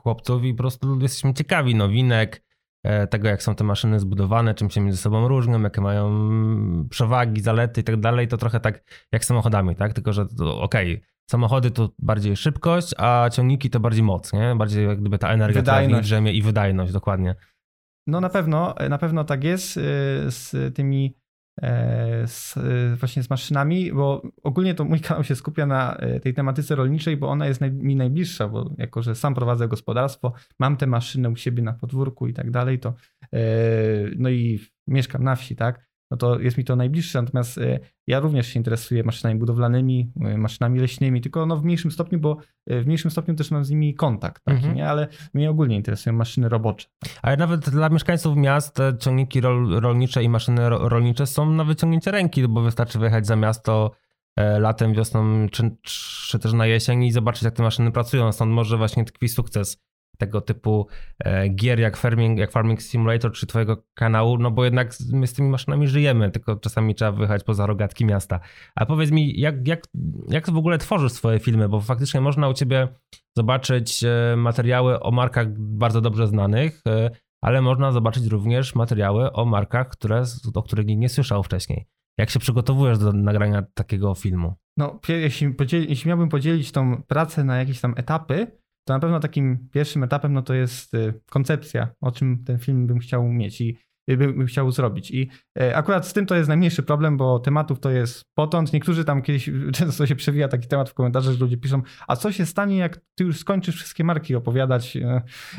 chłopców 0.00 0.44
i 0.44 0.54
po 0.54 0.58
prostu 0.58 1.00
jesteśmy 1.00 1.34
ciekawi 1.34 1.74
nowinek, 1.74 2.44
e, 2.82 3.06
tego 3.06 3.28
jak 3.28 3.42
są 3.42 3.54
te 3.54 3.64
maszyny 3.64 4.00
zbudowane, 4.00 4.54
czym 4.54 4.70
się 4.70 4.80
między 4.80 4.98
sobą 4.98 5.28
różnią, 5.28 5.62
jakie 5.62 5.80
mają 5.80 6.28
przewagi, 6.90 7.40
zalety 7.40 7.80
i 7.80 7.84
tak 7.84 8.00
dalej. 8.00 8.28
To 8.28 8.36
trochę 8.36 8.60
tak 8.60 8.84
jak 9.12 9.24
z 9.24 9.28
samochodami, 9.28 9.76
tak? 9.76 9.92
Tylko, 9.92 10.12
że 10.12 10.22
okej. 10.22 10.94
Okay 10.94 11.13
Samochody 11.30 11.70
to 11.70 11.90
bardziej 11.98 12.36
szybkość, 12.36 12.94
a 12.98 13.30
ciągniki 13.32 13.70
to 13.70 13.80
bardziej 13.80 14.02
moc, 14.02 14.32
nie? 14.32 14.54
Bardziej 14.56 14.86
jak 14.86 15.00
gdyby 15.00 15.18
ta 15.18 15.28
energia, 15.28 15.62
która 15.62 15.98
w 15.98 16.02
drzemie 16.02 16.32
i 16.32 16.42
wydajność, 16.42 16.92
dokładnie. 16.92 17.34
No 18.06 18.20
na 18.20 18.28
pewno, 18.28 18.74
na 18.88 18.98
pewno 18.98 19.24
tak 19.24 19.44
jest 19.44 19.76
y, 19.76 19.80
z 20.30 20.74
tymi 20.74 21.16
e, 21.62 22.26
z, 22.26 22.56
y, 22.56 22.96
właśnie 22.96 23.22
z 23.22 23.30
maszynami, 23.30 23.92
bo 23.92 24.22
ogólnie 24.42 24.74
to 24.74 24.84
mój 24.84 25.00
kanał 25.08 25.24
się 25.24 25.36
skupia 25.36 25.66
na 25.66 25.96
e, 25.96 26.20
tej 26.20 26.34
tematyce 26.34 26.74
rolniczej, 26.74 27.16
bo 27.16 27.28
ona 27.28 27.46
jest 27.46 27.60
mi 27.60 27.96
najbliższa, 27.96 28.48
bo 28.48 28.70
jako, 28.78 29.02
że 29.02 29.14
sam 29.14 29.34
prowadzę 29.34 29.68
gospodarstwo, 29.68 30.32
mam 30.58 30.76
te 30.76 30.86
maszyny 30.86 31.30
u 31.30 31.36
siebie 31.36 31.62
na 31.62 31.72
podwórku 31.72 32.26
i 32.26 32.34
tak 32.34 32.50
dalej, 32.50 32.78
to 32.78 32.94
e, 33.32 33.40
no 34.16 34.30
i 34.30 34.60
mieszkam 34.86 35.24
na 35.24 35.36
wsi, 35.36 35.56
tak? 35.56 35.93
No 36.10 36.16
to 36.16 36.38
jest 36.38 36.58
mi 36.58 36.64
to 36.64 36.76
najbliższe. 36.76 37.22
Natomiast 37.22 37.58
e, 37.58 37.80
ja 38.06 38.20
również 38.20 38.46
się 38.46 38.60
interesuję 38.60 39.04
maszynami 39.04 39.38
budowlanymi, 39.38 40.12
e, 40.20 40.38
maszynami 40.38 40.80
leśnymi, 40.80 41.20
tylko 41.20 41.46
no 41.46 41.56
w 41.56 41.64
mniejszym 41.64 41.90
stopniu, 41.90 42.18
bo 42.18 42.36
e, 42.66 42.80
w 42.80 42.86
mniejszym 42.86 43.10
stopniu 43.10 43.34
też 43.34 43.50
mam 43.50 43.64
z 43.64 43.70
nimi 43.70 43.94
kontakt, 43.94 44.44
taki, 44.44 44.56
mhm. 44.56 44.74
nie? 44.74 44.88
ale 44.88 45.08
mnie 45.34 45.50
ogólnie 45.50 45.76
interesują 45.76 46.16
maszyny 46.16 46.48
robocze. 46.48 46.88
Ale 47.22 47.36
nawet 47.36 47.70
dla 47.70 47.88
mieszkańców 47.88 48.36
miast 48.36 48.78
ciągniki 49.00 49.40
rol, 49.40 49.80
rolnicze 49.80 50.22
i 50.22 50.28
maszyny 50.28 50.68
rolnicze 50.68 51.26
są 51.26 51.50
na 51.50 51.64
wyciągnięcie 51.64 52.10
ręki, 52.10 52.48
bo 52.48 52.62
wystarczy 52.62 52.98
wyjechać 52.98 53.26
za 53.26 53.36
miasto 53.36 53.90
latem, 54.58 54.94
wiosną 54.94 55.48
czy, 55.48 55.76
czy 56.28 56.38
też 56.38 56.52
na 56.52 56.66
jesień 56.66 57.04
i 57.04 57.12
zobaczyć 57.12 57.42
jak 57.42 57.54
te 57.54 57.62
maszyny 57.62 57.92
pracują. 57.92 58.32
Stąd 58.32 58.52
może 58.52 58.76
właśnie 58.76 59.04
tkwi 59.04 59.28
sukces 59.28 59.84
tego 60.18 60.40
typu 60.40 60.86
e, 61.18 61.48
gier 61.48 61.80
jak 61.80 61.96
Farming, 61.96 62.38
jak 62.38 62.50
Farming 62.50 62.82
Simulator 62.82 63.32
czy 63.32 63.46
twojego 63.46 63.84
kanału, 63.94 64.38
no 64.38 64.50
bo 64.50 64.64
jednak 64.64 64.92
my 65.12 65.26
z 65.26 65.32
tymi 65.32 65.48
maszynami 65.48 65.88
żyjemy, 65.88 66.30
tylko 66.30 66.56
czasami 66.56 66.94
trzeba 66.94 67.12
wyjechać 67.12 67.44
poza 67.44 67.66
rogatki 67.66 68.04
miasta. 68.04 68.40
A 68.74 68.86
powiedz 68.86 69.10
mi, 69.10 69.40
jak, 69.40 69.68
jak, 69.68 69.82
jak 70.28 70.50
w 70.50 70.56
ogóle 70.56 70.78
tworzysz 70.78 71.12
swoje 71.12 71.38
filmy, 71.38 71.68
bo 71.68 71.80
faktycznie 71.80 72.20
można 72.20 72.48
u 72.48 72.54
ciebie 72.54 72.88
zobaczyć 73.36 74.04
e, 74.04 74.36
materiały 74.36 75.00
o 75.00 75.10
markach 75.10 75.58
bardzo 75.58 76.00
dobrze 76.00 76.26
znanych, 76.26 76.80
e, 76.88 77.10
ale 77.42 77.62
można 77.62 77.92
zobaczyć 77.92 78.26
również 78.26 78.74
materiały 78.74 79.32
o 79.32 79.44
markach, 79.44 79.88
które, 79.88 80.22
o 80.54 80.62
których 80.62 80.86
nikt 80.86 81.00
nie 81.00 81.08
słyszał 81.08 81.42
wcześniej. 81.42 81.86
Jak 82.18 82.30
się 82.30 82.38
przygotowujesz 82.38 82.98
do 82.98 83.12
nagrania 83.12 83.62
takiego 83.74 84.14
filmu? 84.14 84.54
No, 84.76 85.00
jeśli, 85.08 85.54
jeśli 85.88 86.08
miałbym 86.08 86.28
podzielić 86.28 86.72
tą 86.72 87.02
pracę 87.02 87.44
na 87.44 87.56
jakieś 87.56 87.80
tam 87.80 87.94
etapy, 87.96 88.46
to 88.84 88.92
na 88.92 89.00
pewno 89.00 89.20
takim 89.20 89.68
pierwszym 89.72 90.02
etapem 90.02 90.32
no 90.32 90.42
to 90.42 90.54
jest 90.54 90.94
y, 90.94 91.20
koncepcja, 91.30 91.88
o 92.00 92.12
czym 92.12 92.44
ten 92.44 92.58
film 92.58 92.86
bym 92.86 92.98
chciał 92.98 93.28
mieć 93.28 93.60
i 93.60 93.78
y, 94.10 94.16
bym 94.16 94.46
chciał 94.46 94.70
zrobić. 94.70 95.10
I 95.10 95.30
y, 95.62 95.76
akurat 95.76 96.06
z 96.06 96.12
tym 96.12 96.26
to 96.26 96.34
jest 96.34 96.48
najmniejszy 96.48 96.82
problem, 96.82 97.16
bo 97.16 97.38
tematów 97.38 97.80
to 97.80 97.90
jest 97.90 98.24
potąd. 98.34 98.72
Niektórzy 98.72 99.04
tam 99.04 99.22
kiedyś, 99.22 99.50
często 99.78 100.06
się 100.06 100.16
przewija 100.16 100.48
taki 100.48 100.68
temat 100.68 100.90
w 100.90 100.94
komentarzach, 100.94 101.34
że 101.34 101.40
ludzie 101.40 101.56
piszą, 101.56 101.82
a 102.08 102.16
co 102.16 102.32
się 102.32 102.46
stanie, 102.46 102.76
jak 102.76 103.00
ty 103.14 103.24
już 103.24 103.38
skończysz 103.38 103.74
wszystkie 103.74 104.04
marki 104.04 104.34
opowiadać 104.34 104.98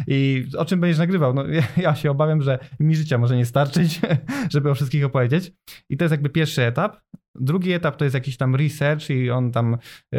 i 0.07 0.45
o 0.57 0.65
czym 0.65 0.79
będziesz 0.79 0.99
nagrywał? 0.99 1.33
No 1.33 1.43
ja 1.77 1.95
się 1.95 2.11
obawiam, 2.11 2.41
że 2.41 2.59
mi 2.79 2.95
życia 2.95 3.17
może 3.17 3.37
nie 3.37 3.45
starczyć, 3.45 4.01
żeby 4.53 4.69
o 4.69 4.75
wszystkich 4.75 5.05
opowiedzieć. 5.05 5.51
I 5.89 5.97
to 5.97 6.05
jest 6.05 6.11
jakby 6.11 6.29
pierwszy 6.29 6.63
etap. 6.63 6.97
Drugi 7.39 7.71
etap 7.71 7.95
to 7.95 8.05
jest 8.05 8.13
jakiś 8.13 8.37
tam 8.37 8.55
research 8.55 9.09
i 9.09 9.31
on 9.31 9.51
tam 9.51 9.77
e, 10.13 10.17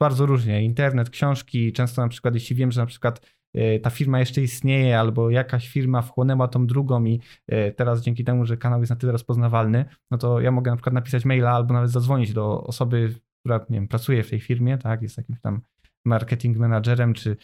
bardzo 0.00 0.26
różnie, 0.26 0.62
internet, 0.62 1.10
książki, 1.10 1.72
często 1.72 2.02
na 2.02 2.08
przykład 2.08 2.34
jeśli 2.34 2.56
wiem, 2.56 2.72
że 2.72 2.80
na 2.80 2.86
przykład 2.86 3.26
e, 3.54 3.80
ta 3.80 3.90
firma 3.90 4.20
jeszcze 4.20 4.42
istnieje, 4.42 4.98
albo 4.98 5.30
jakaś 5.30 5.68
firma 5.68 6.02
wchłonęła 6.02 6.48
tą 6.48 6.66
drugą 6.66 7.04
i 7.04 7.20
e, 7.48 7.72
teraz 7.72 8.02
dzięki 8.02 8.24
temu, 8.24 8.44
że 8.44 8.56
kanał 8.56 8.80
jest 8.80 8.90
na 8.90 8.96
tyle 8.96 9.12
rozpoznawalny, 9.12 9.84
no 10.10 10.18
to 10.18 10.40
ja 10.40 10.50
mogę 10.50 10.70
na 10.70 10.76
przykład 10.76 10.94
napisać 10.94 11.24
maila 11.24 11.50
albo 11.50 11.74
nawet 11.74 11.90
zadzwonić 11.90 12.32
do 12.32 12.64
osoby, 12.64 13.14
która 13.40 13.58
nie 13.70 13.76
wiem, 13.76 13.88
pracuje 13.88 14.22
w 14.22 14.30
tej 14.30 14.40
firmie, 14.40 14.78
tak, 14.78 15.02
jest 15.02 15.16
jakimś 15.16 15.40
tam 15.40 15.60
marketing 16.04 16.58
managerem, 16.58 17.14
czy 17.14 17.36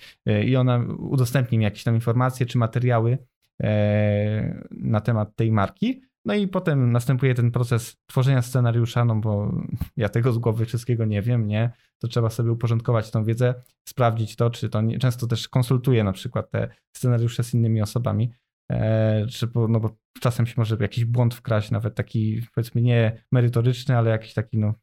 i 0.45 0.57
ona 0.57 0.79
udostępni 0.99 1.59
mi 1.59 1.65
jakieś 1.65 1.85
tam 1.85 1.95
informacje 1.95 2.47
czy 2.47 2.59
materiały 2.59 3.19
na 4.71 5.01
temat 5.01 5.37
tej 5.37 5.53
marki. 5.53 6.03
No 6.25 6.35
i 6.35 6.49
potem 6.49 6.93
następuje 6.93 7.35
ten 7.35 7.51
proces 7.51 7.97
tworzenia 8.07 8.43
scenariusza, 8.43 9.05
no 9.05 9.15
bo 9.15 9.55
ja 9.97 10.09
tego 10.09 10.33
z 10.33 10.39
głowy 10.39 10.67
wszystkiego 10.67 11.05
nie 11.05 11.23
wiem, 11.23 11.47
nie? 11.47 11.73
To 11.99 12.09
trzeba 12.09 12.31
sobie 12.31 12.53
uporządkować 12.53 13.11
tą 13.11 13.25
wiedzę, 13.25 13.55
sprawdzić 13.89 14.37
to, 14.37 14.51
czy 14.51 14.69
to 14.69 14.81
nie, 14.81 14.99
często 14.99 15.27
też 15.27 15.49
konsultuję 15.49 16.05
na 16.05 16.13
przykład 16.13 16.51
te 16.51 16.69
scenariusze 16.97 17.45
z 17.45 17.55
innymi 17.55 17.83
osobami, 17.83 18.33
e, 18.73 19.27
czy, 19.27 19.49
no 19.69 19.81
bo 19.81 19.97
czasem 20.21 20.47
się 20.47 20.55
może 20.57 20.77
jakiś 20.81 21.05
błąd 21.05 21.35
wkraść, 21.35 21.71
nawet 21.71 21.95
taki 21.95 22.43
powiedzmy 22.55 22.83
nie 22.83 23.25
merytoryczny, 23.33 23.97
ale 23.99 24.11
jakiś 24.11 24.35
taki 24.35 24.59
no 24.59 24.75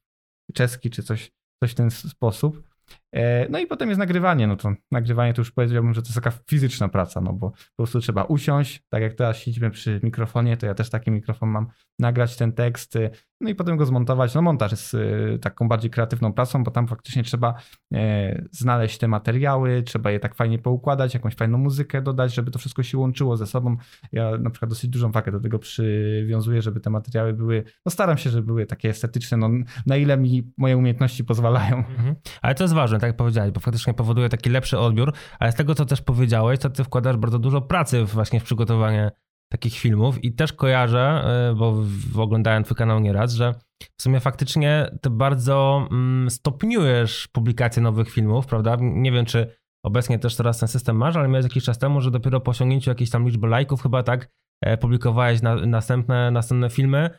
czeski, 0.53 0.89
czy 0.89 1.03
coś, 1.03 1.31
coś 1.63 1.71
w 1.71 1.75
ten 1.75 1.91
sposób. 1.91 2.68
E, 3.15 3.49
no 3.49 3.59
i 3.59 3.67
potem 3.67 3.89
jest 3.89 3.99
nagrywanie. 3.99 4.47
No 4.47 4.55
to 4.55 4.73
nagrywanie 4.91 5.33
to 5.33 5.41
już 5.41 5.51
powiedziałbym, 5.51 5.93
że 5.93 6.01
to 6.01 6.07
jest 6.07 6.15
taka 6.15 6.31
fizyczna 6.49 6.89
praca, 6.89 7.21
no 7.21 7.33
bo 7.33 7.49
po 7.51 7.57
prostu 7.77 7.99
trzeba 7.99 8.23
usiąść, 8.23 8.83
tak 8.89 9.01
jak 9.01 9.13
teraz 9.13 9.37
siedzimy 9.37 9.71
przy 9.71 9.99
mikrofonie, 10.03 10.57
to 10.57 10.65
ja 10.65 10.73
też 10.73 10.89
taki 10.89 11.11
mikrofon 11.11 11.49
mam, 11.49 11.67
nagrać 11.99 12.35
ten 12.35 12.51
tekst, 12.51 12.95
y, 12.95 13.09
no 13.41 13.49
i 13.49 13.55
potem 13.55 13.77
go 13.77 13.85
zmontować. 13.85 14.35
No 14.35 14.41
montaż 14.41 14.71
jest 14.71 14.93
y, 14.93 15.39
taką 15.41 15.67
bardziej 15.67 15.91
kreatywną 15.91 16.33
pracą, 16.33 16.63
bo 16.63 16.71
tam 16.71 16.87
faktycznie 16.87 17.23
trzeba 17.23 17.53
e, 17.93 18.45
znaleźć 18.51 18.97
te 18.97 19.07
materiały, 19.07 19.83
trzeba 19.83 20.11
je 20.11 20.19
tak 20.19 20.35
fajnie 20.35 20.59
poukładać, 20.59 21.13
jakąś 21.13 21.35
fajną 21.35 21.57
muzykę 21.57 22.01
dodać, 22.01 22.33
żeby 22.33 22.51
to 22.51 22.59
wszystko 22.59 22.83
się 22.83 22.97
łączyło 22.97 23.37
ze 23.37 23.47
sobą. 23.47 23.77
Ja 24.11 24.37
na 24.37 24.49
przykład 24.49 24.69
dosyć 24.69 24.89
dużą 24.89 25.11
wagę 25.11 25.31
do 25.31 25.39
tego 25.39 25.59
przywiązuję, 25.59 26.61
żeby 26.61 26.79
te 26.79 26.89
materiały 26.89 27.33
były, 27.33 27.63
no 27.85 27.91
staram 27.91 28.17
się, 28.17 28.29
żeby 28.29 28.45
były 28.47 28.65
takie 28.65 28.89
estetyczne, 28.89 29.37
no 29.37 29.49
na 29.85 29.97
ile 29.97 30.17
mi 30.17 30.53
moje 30.57 30.77
umiejętności 30.77 31.23
pozwalają. 31.23 31.77
Mhm. 31.77 32.15
Ale 32.41 32.55
to 32.55 32.63
jest 32.63 32.73
ważne, 32.73 32.99
tak 32.99 33.07
jak 33.07 33.17
powiedziałeś, 33.17 33.51
bo 33.51 33.59
faktycznie 33.59 33.93
powoduje 33.93 34.29
taki 34.29 34.49
lepszy 34.49 34.79
odbiór, 34.79 35.13
ale 35.39 35.51
z 35.51 35.55
tego, 35.55 35.75
co 35.75 35.85
też 35.85 36.01
powiedziałeś, 36.01 36.59
to 36.59 36.69
ty 36.69 36.83
wkładasz 36.83 37.17
bardzo 37.17 37.39
dużo 37.39 37.61
pracy 37.61 38.05
właśnie 38.05 38.39
w 38.39 38.43
przygotowanie 38.43 39.11
takich 39.51 39.73
filmów 39.73 40.23
i 40.23 40.33
też 40.33 40.53
kojarzę, 40.53 41.23
e, 41.49 41.55
bo 41.55 41.83
oglądałem 42.23 42.63
twój 42.63 42.77
kanał 42.77 42.99
nieraz, 42.99 43.33
że 43.33 43.53
w 43.97 44.01
sumie 44.01 44.19
faktycznie 44.19 44.91
ty 45.01 45.09
bardzo 45.09 45.87
mm, 45.91 46.29
stopniujesz 46.29 47.27
publikację 47.27 47.81
nowych 47.81 48.09
filmów, 48.09 48.45
prawda? 48.45 48.77
Nie 48.79 49.11
wiem, 49.11 49.25
czy 49.25 49.55
obecnie 49.85 50.19
też 50.19 50.35
teraz 50.35 50.59
ten 50.59 50.67
system 50.67 50.95
masz, 50.95 51.15
ale 51.15 51.27
miałeś 51.27 51.43
jakiś 51.43 51.63
czas 51.63 51.77
temu, 51.79 52.01
że 52.01 52.11
dopiero 52.11 52.39
po 52.39 52.51
osiągnięciu 52.51 52.89
jakiejś 52.89 53.09
tam 53.09 53.25
liczby 53.25 53.47
lajków 53.47 53.81
chyba 53.81 54.03
tak 54.03 54.29
e, 54.61 54.77
publikowałeś 54.77 55.41
na, 55.41 55.55
następne, 55.55 56.31
następne 56.31 56.69
filmy 56.69 57.09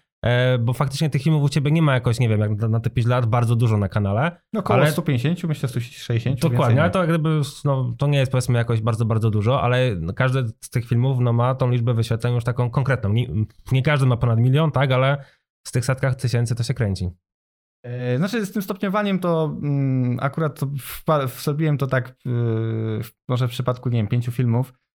bo 0.61 0.73
faktycznie 0.73 1.11
tych 1.11 1.23
filmów 1.23 1.43
u 1.43 1.49
ciebie 1.49 1.71
nie 1.71 1.83
ma 1.83 1.95
jakoś, 1.95 2.21
nie 2.21 2.29
wiem, 2.29 2.41
jak 2.41 2.51
na 2.51 2.81
te 2.81 2.91
5 2.91 3.07
lat, 3.07 3.27
bardzo 3.27 3.57
dużo 3.57 3.77
na 3.77 3.89
kanale. 3.89 4.41
No 4.53 4.61
około 4.61 4.79
ale... 4.79 4.91
150, 4.91 5.45
myślę 5.45 5.69
160. 5.69 6.41
Dokładnie, 6.41 6.83
ale 6.83 6.91
to 6.91 6.99
jak 6.99 7.09
gdyby, 7.09 7.41
no, 7.65 7.95
to 7.99 8.07
nie 8.07 8.19
jest 8.19 8.33
powiedzmy 8.33 8.59
jakoś 8.59 8.81
bardzo, 8.81 9.05
bardzo 9.05 9.31
dużo, 9.31 9.63
ale 9.63 9.97
każdy 10.17 10.45
z 10.61 10.71
tych 10.71 10.89
filmów 10.89 11.19
no, 11.21 11.33
ma 11.33 11.55
tą 11.55 11.71
liczbę 11.71 11.95
wyświetleń 11.95 12.35
już 12.35 12.45
taką 12.45 12.71
konkretną. 12.71 13.13
Nie, 13.13 13.27
nie 13.73 13.83
każdy 13.83 14.07
ma 14.07 14.17
ponad 14.17 14.39
milion, 14.39 14.71
tak, 14.71 14.93
ale 14.93 15.25
w 15.67 15.73
tych 15.73 15.85
setkach 15.85 16.15
tysięcy 16.15 16.55
to 16.55 16.63
się 16.63 16.75
kręci. 16.75 17.11
E, 17.85 18.19
znaczy 18.19 18.47
z 18.47 18.53
tym 18.53 18.63
stopniowaniem 18.63 19.19
to 19.19 19.57
mm, 19.63 20.19
akurat 20.21 20.61
to 20.61 20.67
w, 20.67 21.05
w, 21.29 21.43
zrobiłem 21.43 21.79
to 21.79 21.87
tak 21.87 22.15
w, 22.25 23.09
może 23.29 23.49
w 23.49 23.51
przypadku, 23.51 23.89
nie 23.89 23.99
wiem, 23.99 24.09
pięciu 24.09 24.33
filmów, 24.33 24.73
E, 24.73 24.90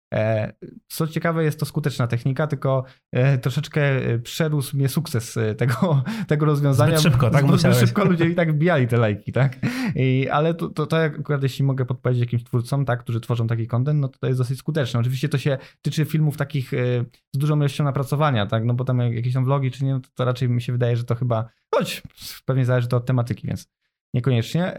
co 0.86 1.06
ciekawe, 1.06 1.44
jest 1.44 1.60
to 1.60 1.66
skuteczna 1.66 2.06
technika, 2.06 2.46
tylko 2.46 2.84
e, 3.12 3.38
troszeczkę 3.38 3.82
e, 3.82 4.18
przerósł 4.18 4.76
mnie 4.76 4.88
sukces 4.88 5.38
tego, 5.58 6.02
tego 6.28 6.46
rozwiązania. 6.46 6.98
Zbyt 6.98 7.12
szybko, 7.12 7.30
tak? 7.30 7.58
Zbyt 7.58 7.76
szybko 7.76 8.04
ludzie 8.04 8.26
i 8.26 8.34
tak 8.34 8.52
wbijali 8.52 8.88
te 8.88 8.96
lajki, 8.96 9.32
tak? 9.32 9.56
I, 9.94 10.28
ale 10.28 10.54
to, 10.54 10.68
to, 10.68 10.86
to 10.86 10.96
akurat 11.02 11.42
jeśli 11.42 11.64
mogę 11.64 11.84
podpowiedzieć 11.84 12.20
jakimś 12.20 12.44
twórcom, 12.44 12.84
tak, 12.84 13.00
którzy 13.00 13.20
tworzą 13.20 13.46
taki 13.46 13.66
content, 13.66 14.00
no 14.00 14.08
to 14.08 14.18
to 14.18 14.26
jest 14.26 14.38
dosyć 14.38 14.58
skuteczne. 14.58 15.00
Oczywiście 15.00 15.28
to 15.28 15.38
się 15.38 15.58
tyczy 15.82 16.04
filmów 16.04 16.36
takich 16.36 16.70
z 17.34 17.38
dużą 17.38 17.56
ilością 17.56 17.84
napracowania, 17.84 18.46
tak? 18.46 18.64
No 18.64 18.74
bo 18.74 18.84
tam 18.84 18.98
jakieś 18.98 19.34
tam 19.34 19.44
vlogi 19.44 19.70
czy 19.70 19.84
nie, 19.84 19.92
no 19.92 20.00
to, 20.00 20.08
to 20.14 20.24
raczej 20.24 20.48
mi 20.48 20.62
się 20.62 20.72
wydaje, 20.72 20.96
że 20.96 21.04
to 21.04 21.14
chyba, 21.14 21.48
choć 21.74 22.02
pewnie 22.44 22.64
zależy 22.64 22.88
to 22.88 22.96
od 22.96 23.06
tematyki, 23.06 23.46
więc 23.48 23.68
niekoniecznie. 24.14 24.78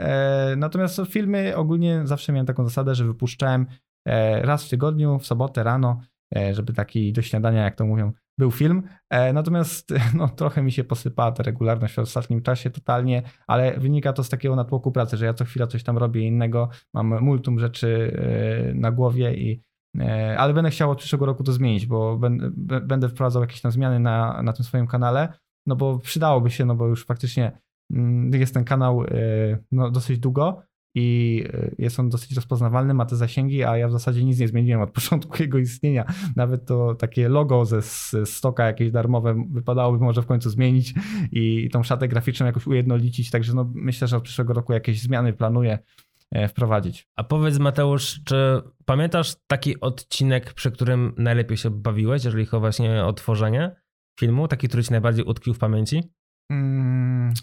Natomiast 0.58 1.02
filmy 1.10 1.56
ogólnie 1.56 2.02
zawsze 2.04 2.32
miałem 2.32 2.46
taką 2.46 2.64
zasadę, 2.64 2.96
że 2.96 3.06
wypuszczałem 3.06 3.66
E, 3.66 3.95
raz 4.42 4.66
w 4.66 4.70
tygodniu, 4.70 5.20
w 5.20 5.26
sobotę 5.26 5.64
rano, 5.64 6.02
e, 6.36 6.54
żeby 6.54 6.74
taki 6.74 7.14
do 7.14 7.22
śniadania, 7.22 7.64
jak 7.64 7.76
to 7.76 7.86
mówią, 7.86 8.12
był 8.38 8.52
film. 8.52 8.84
E, 9.10 9.34
natomiast 9.34 9.94
no, 10.18 10.30
trochę 10.30 10.64
mi 10.64 10.72
się 10.72 10.84
posypała 10.84 11.32
ta 11.32 11.44
regularność 11.44 11.94
w 11.94 12.00
ostatnim 12.00 12.42
czasie 12.42 12.70
totalnie, 12.70 13.24
ale 13.48 13.80
wynika 13.80 14.14
to 14.14 14.24
z 14.24 14.30
takiego 14.30 14.56
natłoku 14.56 14.92
pracy, 14.92 15.18
że 15.18 15.26
ja 15.26 15.34
co 15.34 15.46
chwila 15.46 15.68
coś 15.68 15.84
tam 15.84 15.98
robię 15.98 16.22
innego, 16.22 16.70
mam 16.94 17.22
multum 17.22 17.60
rzeczy 17.60 18.18
e, 18.72 18.74
na 18.74 18.92
głowie 18.92 19.36
i 19.36 19.62
e, 20.00 20.38
ale 20.40 20.54
będę 20.54 20.70
chciał 20.70 20.92
od 20.92 20.98
przyszłego 20.98 21.26
roku 21.26 21.44
to 21.44 21.52
zmienić, 21.52 21.86
bo 21.86 22.20
będę 22.84 23.10
wprowadzał 23.10 23.42
jakieś 23.42 23.62
tam 23.62 23.72
zmiany 23.72 24.00
na, 24.00 24.42
na 24.44 24.54
tym 24.54 24.66
swoim 24.66 24.88
kanale, 24.88 25.34
no 25.66 25.76
bo 25.76 26.00
przydałoby 26.00 26.52
się, 26.52 26.66
no 26.66 26.76
bo 26.76 26.88
już 26.88 27.06
faktycznie 27.06 27.62
mm, 27.92 28.34
jest 28.34 28.54
ten 28.54 28.64
kanał 28.64 29.04
no, 29.72 29.92
dosyć 29.92 30.20
długo, 30.20 30.62
i 30.96 31.44
e, 31.54 31.72
jest 31.78 32.00
on 32.00 32.10
dosyć 32.10 32.36
rozpoznawalny, 32.36 32.94
ma 32.94 33.06
te 33.06 33.16
zasięgi, 33.16 33.64
a 33.64 33.78
ja 33.78 33.88
w 33.88 33.92
zasadzie 33.92 34.24
nic 34.24 34.40
nie 34.40 34.48
zmieniłem 34.48 34.82
od 34.82 34.92
początku 35.00 35.44
jego 35.44 35.58
istnienia. 35.58 36.06
Nawet 36.36 36.66
to 36.66 36.96
takie 36.96 37.30
logo 37.30 37.66
ze 37.66 37.82
stoka 38.26 38.66
jakieś 38.66 38.92
darmowe 38.92 39.46
wypadałoby 39.50 40.04
może 40.04 40.22
w 40.22 40.26
końcu 40.26 40.50
zmienić 40.50 40.94
i 41.32 41.70
tą 41.70 41.84
szatę 41.84 42.08
graficzną 42.08 42.46
jakoś 42.46 42.68
ujednolicić, 42.68 43.32
także 43.32 43.54
no 43.54 43.72
myślę, 43.76 44.08
że 44.08 44.18
od 44.18 44.24
przyszłego 44.24 44.54
roku 44.54 44.74
jakieś 44.74 45.02
zmiany 45.02 45.34
planuję 45.34 45.80
e, 46.32 46.48
wprowadzić. 46.48 47.08
A 47.16 47.24
powiedz 47.24 47.60
Mateusz, 47.60 48.22
czy 48.26 48.62
pamiętasz 48.86 49.36
taki 49.48 49.80
odcinek, 49.80 50.54
przy 50.54 50.72
którym 50.72 51.14
najlepiej 51.18 51.58
się 51.58 51.70
bawiłeś, 51.70 52.24
jeżeli 52.24 52.46
chodzi 52.46 52.62
właśnie 52.62 53.06
o 53.06 53.14
tworzenie 53.14 53.76
filmu, 54.20 54.48
taki, 54.48 54.68
który 54.68 54.84
ci 54.84 54.92
najbardziej 54.92 55.26
utkwił 55.26 55.54
w 55.54 55.60
pamięci? 55.60 56.04
Hmm, 56.52 57.34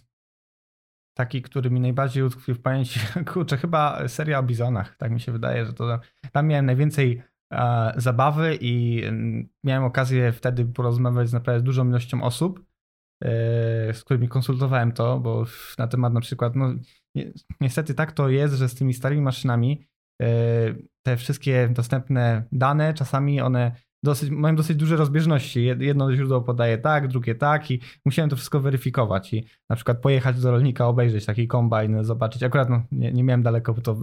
taki, 1.15 1.43
który 1.43 1.71
mi 1.71 1.81
najbardziej 1.81 2.23
utkwił 2.23 2.55
w 2.55 2.61
pamięci, 2.61 3.01
kurczę, 3.33 3.57
chyba 3.57 4.09
seria 4.09 4.39
o 4.39 4.43
bizonach. 4.43 4.97
Tak 4.97 5.13
mi 5.13 5.21
się 5.21 5.33
wydaje, 5.33 5.67
że 5.67 5.73
to 5.73 6.01
tam 6.33 6.47
miałem 6.47 6.67
najwięcej 6.67 7.23
e, 7.53 7.93
zabawy 7.97 8.59
i 8.61 9.05
m, 9.05 9.49
miałem 9.65 9.85
okazję 9.85 10.33
wtedy 10.33 10.65
porozmawiać 10.65 11.29
z 11.29 11.33
naprawdę 11.33 11.63
dużą 11.63 11.89
ilością 11.89 12.23
osób, 12.23 12.61
e, 13.25 13.95
z 13.95 14.05
którymi 14.05 14.29
konsultowałem 14.29 14.93
to, 14.93 15.21
bo 15.21 15.45
na 15.79 15.87
temat 15.87 16.13
na 16.13 16.21
przykład, 16.21 16.57
no 16.57 16.75
ni 17.15 17.33
niestety 17.61 17.95
tak 17.95 18.13
to 18.13 18.29
jest, 18.29 18.55
że 18.55 18.69
z 18.69 18.75
tymi 18.75 18.95
starymi 18.95 19.23
maszynami 19.23 19.87
e, 20.23 20.27
te 21.03 21.17
wszystkie 21.17 21.69
dostępne 21.69 22.45
dane, 22.53 22.95
czasami 22.95 23.41
one 23.41 23.73
dosyć, 24.03 24.31
mają 24.31 24.57
dosyć 24.57 24.77
duże 24.77 24.97
rozbieżności. 24.97 25.65
Jedno 25.65 26.17
źródło 26.17 26.41
podaje 26.41 26.79
tak, 26.79 27.09
drugie 27.09 27.35
tak 27.35 27.71
i 27.71 27.81
musiałem 28.05 28.31
to 28.31 28.37
wszystko 28.37 28.61
weryfikować 28.61 29.35
i 29.35 29.47
na 29.71 29.77
przykład 29.77 29.99
pojechać 29.99 30.41
do 30.41 30.51
rolnika, 30.51 30.87
obejrzeć 30.87 31.27
taki 31.27 31.49
kombajn, 31.49 32.05
zobaczyć. 32.05 32.43
Akurat 32.43 32.71
no, 32.71 32.83
nie, 32.93 33.13
nie 33.13 33.25
miałem 33.25 33.43
daleko, 33.43 33.75
bo 33.75 33.81
to 33.81 33.97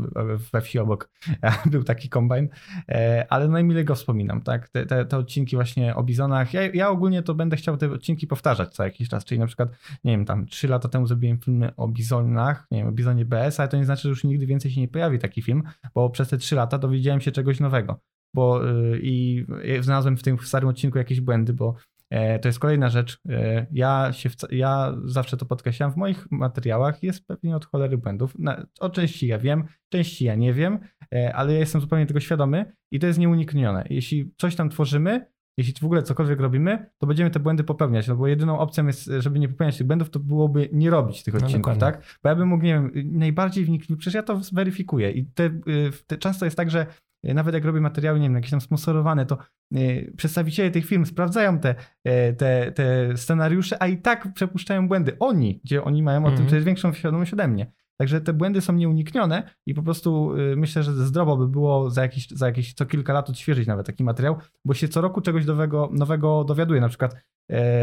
we 0.52 0.62
wsi 0.62 0.80
obok 0.80 1.10
był 1.72 1.84
taki 1.84 2.10
kombajn, 2.10 2.50
e, 2.90 3.26
ale 3.30 3.48
najmilej 3.48 3.86
go 3.86 3.96
wspominam, 3.96 4.42
tak? 4.42 4.70
Te, 4.70 4.86
te, 4.86 5.06
te, 5.06 5.18
odcinki 5.18 5.56
właśnie 5.56 5.96
o 5.96 6.04
bizonach. 6.04 6.54
Ja, 6.54 6.62
ja 6.74 6.90
ogólnie 6.90 7.24
to 7.24 7.34
będę 7.36 7.58
chciał 7.58 7.78
te 7.78 7.92
odcinki 7.92 8.28
powtarzać 8.28 8.74
co 8.74 8.84
jakiś 8.84 9.10
czas, 9.10 9.26
czyli 9.26 9.40
na 9.40 9.48
przykład, 9.48 9.70
nie 10.04 10.12
wiem, 10.12 10.26
tam 10.26 10.46
trzy 10.46 10.68
lata 10.68 10.90
temu 10.90 11.08
zrobiłem 11.08 11.40
filmy 11.40 11.76
o 11.76 11.88
bizonach, 11.88 12.68
nie 12.72 12.78
wiem, 12.78 12.88
o 12.88 12.92
bizonie 12.92 13.26
BS, 13.26 13.60
ale 13.60 13.70
to 13.70 13.78
nie 13.78 13.86
znaczy, 13.86 14.02
że 14.02 14.10
już 14.10 14.24
nigdy 14.24 14.46
więcej 14.46 14.72
się 14.72 14.82
nie 14.82 14.88
pojawi 14.88 15.20
taki 15.20 15.42
film, 15.42 15.64
bo 15.96 16.10
przez 16.10 16.30
te 16.30 16.38
trzy 16.38 16.56
lata 16.56 16.78
dowiedziałem 16.78 17.22
się 17.22 17.32
czegoś 17.32 17.60
nowego 17.60 18.00
bo 18.34 18.70
y, 18.70 19.00
i 19.04 19.46
znalazłem 19.82 20.18
w 20.18 20.24
tym 20.24 20.38
starym 20.39 20.70
odcinku 20.70 20.98
jakieś 20.98 21.22
błędy, 21.22 21.54
bo 21.54 21.76
e, 22.10 22.39
to 22.39 22.48
jest 22.48 22.60
kolejna 22.60 22.89
rzecz. 22.89 23.20
E, 23.30 23.68
ja, 23.72 24.13
się, 24.13 24.30
ja 24.52 24.96
zawsze 25.06 25.38
to 25.38 25.46
podkreślam, 25.46 25.92
w 25.92 25.98
moich 25.98 26.32
materiałach 26.32 27.04
jest 27.04 27.28
pewnie 27.28 27.56
od 27.56 27.65
cholery 27.65 27.98
błędów. 27.98 28.34
O 28.80 28.89
części 28.89 29.28
ja 29.28 29.39
wiem, 29.39 29.63
części 29.89 30.26
ja 30.26 30.36
nie 30.36 30.54
wiem, 30.54 30.80
e, 31.13 31.36
ale 31.36 31.54
ja 31.54 31.60
jestem 31.60 31.82
zupełnie 31.82 32.06
tego 32.06 32.20
świadomy 32.20 32.74
i 32.92 33.00
to 33.00 33.08
jest 33.08 33.20
nieuniknione. 33.20 33.86
Jeśli 33.89 34.34
coś 34.38 34.56
tam 34.56 34.70
tworzymy, 34.70 35.26
jeśli 35.60 35.74
w 35.74 35.84
ogóle 35.84 36.04
cokolwiek 36.04 36.39
robimy, 36.39 36.89
to 36.98 37.08
będziemy 37.08 37.30
te 37.30 37.39
błędy 37.39 37.63
popełniać, 37.63 38.08
no 38.08 38.15
bo 38.15 38.28
jedyną 38.28 38.60
opcją 38.60 38.88
jest, 38.88 39.12
żeby 39.20 39.39
nie 39.39 39.50
popełniać 39.50 39.78
tych 39.78 39.88
błędów, 39.88 40.10
to 40.10 40.20
byłoby 40.20 40.70
nie 40.74 40.89
robić 40.89 41.24
tych 41.24 41.34
no, 41.34 41.39
odcinków, 41.39 41.74
no, 41.74 41.80
tak? 41.80 42.20
Bo 42.24 42.30
ja 42.30 42.36
bym 42.36 42.48
mógł, 42.48 42.63
nie 42.63 42.74
wiem, 42.74 42.92
najbardziej 43.06 43.65
wnikliwy, 43.65 44.00
przecież 44.00 44.13
ja 44.13 44.24
to 44.24 44.44
zweryfikuję 44.44 45.12
i 45.12 45.26
te, 45.26 45.46
y, 45.46 45.92
te, 46.08 46.18
często 46.18 46.46
jest 46.46 46.58
tak, 46.58 46.72
że 46.72 46.86
nawet 47.23 47.53
jak 47.53 47.65
robię 47.65 47.82
materiały, 47.82 48.19
nie 48.19 48.25
wiem, 48.25 48.36
jakieś 48.36 48.51
tam 48.51 48.62
sponsorowane, 48.62 49.25
to 49.25 49.38
e, 49.75 50.12
przedstawiciele 50.12 50.71
tych 50.71 50.86
firm 50.86 51.05
sprawdzają 51.05 51.60
te, 51.60 51.75
e, 52.03 52.34
te, 52.34 52.71
te 52.71 53.17
scenariusze, 53.17 53.84
a 53.84 53.88
i 53.88 53.97
tak 53.97 54.34
przepuszczają 54.34 54.88
błędy. 54.88 55.17
Oni, 55.19 55.62
gdzie 55.63 55.84
oni 55.84 56.03
mają 56.03 56.19
o 56.19 56.23
tym 56.23 56.32
mhm. 56.32 56.47
przecież 56.47 56.63
większą 56.63 56.93
świadomość 56.93 57.34
ode 57.34 57.47
mnie. 57.47 57.71
Także 57.97 58.21
te 58.21 58.34
błędy 58.34 58.62
są 58.62 58.73
nieuniknione 58.73 59.49
i 59.65 59.73
po 59.73 59.84
prostu 59.84 60.32
myślę, 60.55 60.84
że 60.84 60.93
zdrowo 60.93 61.38
by 61.38 61.47
było 61.47 61.89
za 61.89 62.01
jakieś, 62.01 62.29
za 62.29 62.45
jakieś 62.45 62.73
co 62.73 62.86
kilka 62.86 63.13
lat 63.13 63.29
odświeżyć 63.29 63.67
nawet 63.67 63.86
taki 63.86 64.03
materiał, 64.03 64.36
bo 64.65 64.73
się 64.73 64.88
co 64.88 65.01
roku 65.01 65.21
czegoś 65.21 65.45
nowego, 65.45 65.89
nowego 65.93 66.43
dowiaduję. 66.43 66.82
Na 66.82 66.89
przykład 66.89 67.15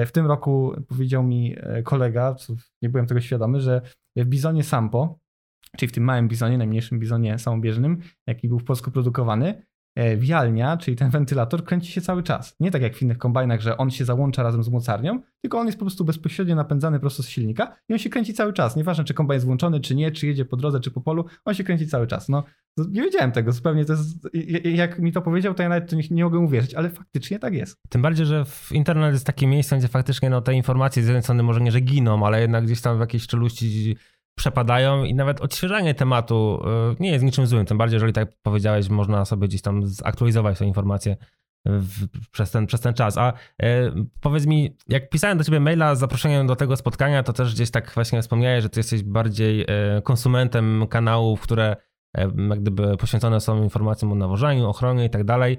w 0.06 0.10
tym 0.12 0.26
roku 0.26 0.72
powiedział 0.88 1.22
mi 1.22 1.56
kolega, 1.84 2.36
nie 2.82 2.88
byłem 2.88 3.06
tego 3.06 3.20
świadomy, 3.20 3.60
że 3.60 3.80
w 4.16 4.24
Bizonie 4.24 4.62
Sampo, 4.62 5.18
czyli 5.76 5.88
w 5.88 5.92
tym 5.92 6.04
małym 6.04 6.28
bizonie, 6.28 6.58
najmniejszym 6.58 6.98
bizonie 6.98 7.38
samobieżnym, 7.38 7.98
jaki 8.26 8.48
był 8.48 8.58
w 8.58 8.64
Polsku 8.64 8.90
produkowany, 8.90 9.62
e, 9.96 10.16
wialnia, 10.16 10.76
czyli 10.76 10.96
ten 10.96 11.10
wentylator, 11.10 11.64
kręci 11.64 11.92
się 11.92 12.00
cały 12.00 12.22
czas. 12.22 12.56
Nie 12.60 12.70
tak 12.70 12.82
jak 12.82 12.96
w 12.96 13.02
innych 13.02 13.18
kombajnach, 13.18 13.60
że 13.60 13.76
on 13.76 13.90
się 13.90 14.04
załącza 14.04 14.42
razem 14.42 14.62
z 14.62 14.68
mocarnią, 14.68 15.20
tylko 15.42 15.58
on 15.58 15.66
jest 15.66 15.78
po 15.78 15.84
prostu 15.84 16.04
bezpośrednio 16.04 16.54
napędzany 16.54 17.00
prosto 17.00 17.22
z 17.22 17.28
silnika 17.28 17.76
i 17.88 17.92
on 17.92 17.98
się 17.98 18.10
kręci 18.10 18.34
cały 18.34 18.52
czas. 18.52 18.76
Nieważne, 18.76 19.04
czy 19.04 19.14
kombajn 19.14 19.36
jest 19.36 19.46
włączony, 19.46 19.80
czy 19.80 19.94
nie, 19.94 20.10
czy 20.10 20.26
jedzie 20.26 20.44
po 20.44 20.56
drodze, 20.56 20.80
czy 20.80 20.90
po 20.90 21.00
polu, 21.00 21.24
on 21.44 21.54
się 21.54 21.64
kręci 21.64 21.86
cały 21.86 22.06
czas. 22.06 22.28
No, 22.28 22.44
nie 22.76 23.02
wiedziałem 23.02 23.32
tego 23.32 23.52
zupełnie. 23.52 23.84
To 23.84 23.92
jest, 23.92 24.28
jak 24.64 24.98
mi 24.98 25.12
to 25.12 25.22
powiedział, 25.22 25.54
to 25.54 25.62
ja 25.62 25.68
nawet 25.68 25.92
nie, 25.92 26.02
nie 26.10 26.24
mogę 26.24 26.38
uwierzyć, 26.38 26.74
ale 26.74 26.90
faktycznie 26.90 27.38
tak 27.38 27.54
jest. 27.54 27.76
Tym 27.88 28.02
bardziej, 28.02 28.26
że 28.26 28.44
w 28.44 28.72
internet 28.72 29.12
jest 29.12 29.26
takie 29.26 29.46
miejsce, 29.46 29.78
gdzie 29.78 29.88
faktycznie 29.88 30.30
no, 30.30 30.40
te 30.40 30.54
informacje 30.54 31.02
z 31.02 31.06
jednej 31.06 31.22
strony 31.22 31.42
może 31.42 31.60
nie, 31.60 31.72
że 31.72 31.80
giną, 31.80 32.26
ale 32.26 32.40
jednak 32.40 32.64
gdzieś 32.64 32.80
tam 32.80 32.96
w 32.96 33.00
jakiejś 33.00 33.26
czeluści 33.26 33.96
przepadają 34.36 35.04
i 35.04 35.14
nawet 35.14 35.40
odświeżanie 35.40 35.94
tematu 35.94 36.62
y, 36.92 36.96
nie 37.00 37.10
jest 37.10 37.24
niczym 37.24 37.46
złym. 37.46 37.66
Tym 37.66 37.78
bardziej, 37.78 37.96
jeżeli 37.96 38.12
tak 38.12 38.28
powiedziałeś, 38.42 38.88
można 38.88 39.24
sobie 39.24 39.48
gdzieś 39.48 39.62
tam 39.62 39.86
zaktualizować 39.86 40.58
te 40.58 40.66
informacje 40.66 41.16
w, 41.66 42.28
przez, 42.30 42.50
ten, 42.50 42.66
przez 42.66 42.80
ten 42.80 42.94
czas. 42.94 43.18
A 43.18 43.32
e, 43.62 43.92
powiedz 44.20 44.46
mi, 44.46 44.76
jak 44.88 45.08
pisałem 45.08 45.38
do 45.38 45.44
ciebie 45.44 45.60
maila 45.60 45.94
z 45.94 45.98
zaproszeniem 45.98 46.46
do 46.46 46.56
tego 46.56 46.76
spotkania, 46.76 47.22
to 47.22 47.32
też 47.32 47.54
gdzieś 47.54 47.70
tak 47.70 47.92
właśnie 47.94 48.22
wspomniałeś, 48.22 48.62
że 48.62 48.68
ty 48.68 48.80
jesteś 48.80 49.02
bardziej 49.02 49.60
e, 49.68 50.02
konsumentem 50.02 50.86
kanałów, 50.90 51.40
które 51.40 51.76
e, 52.16 52.22
jak 52.22 52.60
gdyby 52.60 52.96
poświęcone 52.96 53.40
są 53.40 53.62
informacjom 53.62 54.12
o 54.12 54.14
nawożeniu, 54.14 54.68
ochronie 54.68 55.04
i 55.04 55.10
tak 55.10 55.24
dalej. 55.24 55.58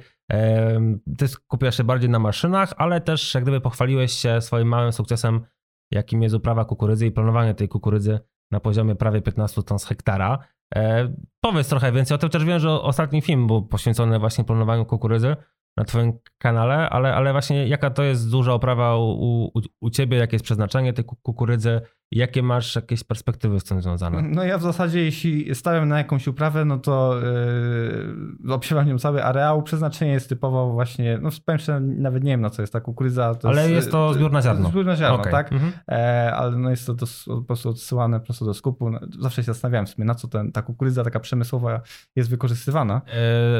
Ty 1.18 1.28
skupiasz 1.28 1.78
się 1.78 1.84
bardziej 1.84 2.10
na 2.10 2.20
maszynach, 2.20 2.74
ale 2.78 3.02
też 3.02 3.34
jak 3.34 3.44
gdyby 3.44 3.62
pochwaliłeś 3.62 4.12
się 4.12 4.42
swoim 4.42 4.68
małym 4.68 4.92
sukcesem, 4.92 5.42
jakim 5.92 6.24
jest 6.24 6.36
uprawa 6.36 6.66
kukurydzy 6.66 7.06
i 7.06 7.12
planowanie 7.12 7.54
tej 7.54 7.68
kukurydzy 7.68 8.20
na 8.52 8.60
poziomie 8.60 8.96
prawie 8.96 9.22
15 9.22 9.64
ton 9.64 9.80
z 9.80 9.86
hektara. 9.86 10.40
E, 10.76 11.14
powiedz 11.42 11.70
trochę 11.70 11.92
więcej 11.92 12.16
o 12.16 12.18
tym. 12.18 12.30
Też 12.30 12.46
wiem, 12.46 12.60
że 12.60 12.72
ostatni 12.72 13.22
film 13.22 13.48
był 13.48 13.68
poświęcony 13.68 14.20
właśnie 14.20 14.44
planowaniu 14.44 14.86
kukurydzy 14.86 15.36
na 15.78 15.84
twoim 15.84 16.14
kanale, 16.38 16.90
ale, 16.90 17.16
ale 17.16 17.32
właśnie 17.32 17.68
jaka 17.68 17.90
to 17.90 18.04
jest 18.04 18.32
duża 18.32 18.54
oprawa 18.54 18.98
u, 18.98 19.12
u, 19.56 19.62
u 19.82 19.90
ciebie, 19.90 20.18
jakie 20.18 20.36
jest 20.36 20.46
przeznaczenie 20.46 20.94
tej 20.94 21.06
kukurydzy, 21.06 21.82
Jakie 22.12 22.44
masz 22.44 22.76
jakieś 22.76 23.04
perspektywy 23.04 23.60
z 23.60 23.64
tym 23.64 23.82
związane? 23.82 24.22
No 24.22 24.44
ja 24.44 24.58
w 24.58 24.62
zasadzie 24.62 25.04
jeśli 25.04 25.56
stawiam 25.56 25.90
na 25.90 25.98
jakąś 25.98 26.28
uprawę, 26.28 26.66
no 26.66 26.78
to 26.78 27.16
yy, 28.44 28.54
obsiewam 28.54 28.88
nią 28.88 29.00
cały 29.00 29.24
areał. 29.24 29.64
Przeznaczenie 29.64 30.12
jest 30.12 30.30
typowo 30.30 30.72
właśnie, 30.72 31.20
no 31.22 31.30
powiem 31.46 32.02
nawet 32.02 32.24
nie 32.24 32.32
wiem 32.32 32.42
na 32.42 32.50
co 32.50 32.62
jest 32.62 32.74
ta 32.74 32.82
kukurydza. 32.82 33.36
ale 33.44 33.62
jest, 33.62 33.74
jest 33.74 33.92
to 33.92 34.14
zbiór 34.14 34.32
na 34.32 34.42
ziarno. 34.42 34.70
Zbiór 34.70 34.86
na 34.86 34.96
ziarno, 34.96 35.20
okay. 35.20 35.32
tak? 35.32 35.54
Mhm. 35.54 35.72
E, 35.92 36.36
ale 36.36 36.58
no 36.58 36.70
jest 36.70 36.88
to 36.88 36.94
dos, 36.94 37.26
po 37.26 37.42
prostu 37.42 37.70
odsyłane 37.70 38.20
prosto 38.20 38.46
do 38.46 38.54
skupu. 38.54 38.90
No, 38.90 39.00
zawsze 39.20 39.42
się 39.44 39.46
zastanawiałem 39.46 39.86
w 39.86 39.90
sumie, 39.90 40.06
na 40.06 40.16
co 40.16 40.28
ten, 40.28 40.52
ta 40.52 40.62
kukurydza 40.62 41.04
taka 41.04 41.20
przemysłowa 41.20 41.82
jest 42.16 42.30
wykorzystywana. 42.30 43.02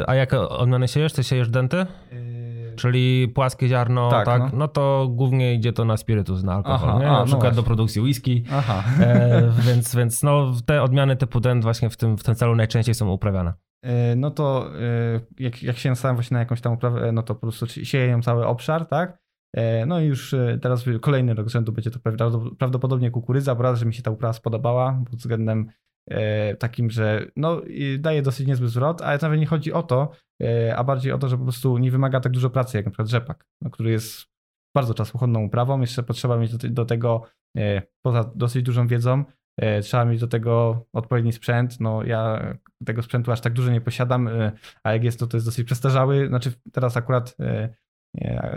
E, 0.02 0.10
a 0.10 0.16
jakie 0.16 0.40
odmiany 0.40 0.88
siejesz? 0.88 1.14
Ty 1.14 1.24
siejesz 1.24 1.50
denty? 1.50 1.78
E 1.78 2.67
Czyli 2.78 3.28
płaskie 3.28 3.68
ziarno, 3.68 4.10
tak, 4.10 4.26
tak 4.26 4.42
no. 4.42 4.50
no. 4.54 4.68
to 4.68 5.08
głównie 5.12 5.54
idzie 5.54 5.74
to 5.74 5.86
na 5.86 5.98
spirytus, 5.98 6.44
na 6.44 6.54
alkohol, 6.54 6.90
Aha, 6.90 7.00
nie? 7.00 7.06
na 7.06 7.18
a, 7.18 7.20
no 7.20 7.26
przykład 7.26 7.56
no 7.56 7.56
do 7.56 7.64
produkcji 7.64 8.02
whisky. 8.02 8.44
Aha. 8.52 8.84
E, 9.00 9.52
więc 9.68 9.96
więc 9.96 10.24
no, 10.24 10.54
te 10.66 10.84
odmiany 10.84 11.16
typu 11.16 11.40
dent 11.40 11.64
właśnie 11.64 11.90
w 11.90 11.98
tym, 11.98 12.18
w 12.18 12.24
tym 12.24 12.36
celu 12.36 12.56
najczęściej 12.56 12.96
są 12.96 13.12
uprawiane. 13.12 13.54
E, 13.84 14.16
no 14.16 14.32
to 14.32 14.70
e, 14.76 15.20
jak, 15.40 15.64
jak 15.64 15.78
się 15.78 15.90
nastałem 15.90 16.16
właśnie 16.18 16.36
na 16.36 16.40
jakąś 16.40 16.62
tam 16.62 16.74
uprawę, 16.74 17.12
no 17.12 17.24
to 17.24 17.36
po 17.36 17.42
prostu 17.42 17.68
sieję 17.68 18.08
ją 18.08 18.22
cały 18.22 18.46
obszar, 18.46 18.86
tak? 18.86 19.18
E, 19.54 19.86
no 19.86 20.00
i 20.00 20.06
już 20.06 20.36
teraz 20.62 20.86
kolejny 21.02 21.34
rok 21.34 21.50
rzędu 21.50 21.72
będzie 21.72 21.92
to 21.92 22.00
prawdopodobnie 22.60 23.12
kukurydza, 23.12 23.56
bo 23.56 23.64
raz, 23.64 23.80
że 23.80 23.86
mi 23.86 23.94
się 23.94 24.04
ta 24.04 24.12
uprawa 24.12 24.34
spodobała 24.34 25.02
pod 25.10 25.20
względem 25.20 25.70
E, 25.70 25.87
takim, 26.60 26.90
że 26.90 27.26
no, 27.36 27.62
daje 28.00 28.22
dosyć 28.22 28.48
niezły 28.48 28.68
zwrot, 28.68 29.02
ale 29.02 29.20
nawet 29.22 29.40
nie 29.40 29.46
chodzi 29.46 29.74
o 29.74 29.84
to, 29.84 30.12
e, 30.44 30.76
a 30.76 30.84
bardziej 30.84 31.12
o 31.12 31.18
to, 31.18 31.28
że 31.28 31.38
po 31.38 31.44
prostu 31.44 31.78
nie 31.78 31.92
wymaga 31.92 32.20
tak 32.20 32.32
dużo 32.32 32.50
pracy, 32.50 32.78
jak 32.78 32.86
na 32.86 32.92
przykład 32.92 33.10
rzepak, 33.10 33.46
no, 33.62 33.70
który 33.70 33.92
jest 33.92 34.26
bardzo 34.76 34.94
czasochłonną 34.94 35.44
uprawą. 35.44 35.82
Jeszcze 35.82 36.04
potrzeba 36.04 36.38
mieć 36.38 36.58
do, 36.58 36.70
do 36.70 36.86
tego, 36.86 37.24
e, 37.58 37.82
poza 38.06 38.32
dosyć 38.36 38.64
dużą 38.64 38.88
wiedzą, 38.88 39.24
trzeba 39.82 40.06
mieć 40.06 40.20
do 40.20 40.28
tego 40.28 40.86
odpowiedni 40.94 41.34
sprzęt. 41.34 41.80
No 41.80 42.04
ja 42.04 42.56
tego 42.86 43.04
sprzętu 43.04 43.32
aż 43.32 43.42
tak 43.42 43.54
dużo 43.54 43.72
nie 43.72 43.82
posiadam, 43.82 44.30
a 44.84 44.94
jak 44.94 45.04
jest 45.04 45.20
to, 45.20 45.28
to 45.28 45.38
jest 45.38 45.48
dosyć 45.48 45.66
przestarzały. 45.66 46.28
Znaczy 46.28 46.52
teraz 46.72 46.98
akurat 46.98 47.38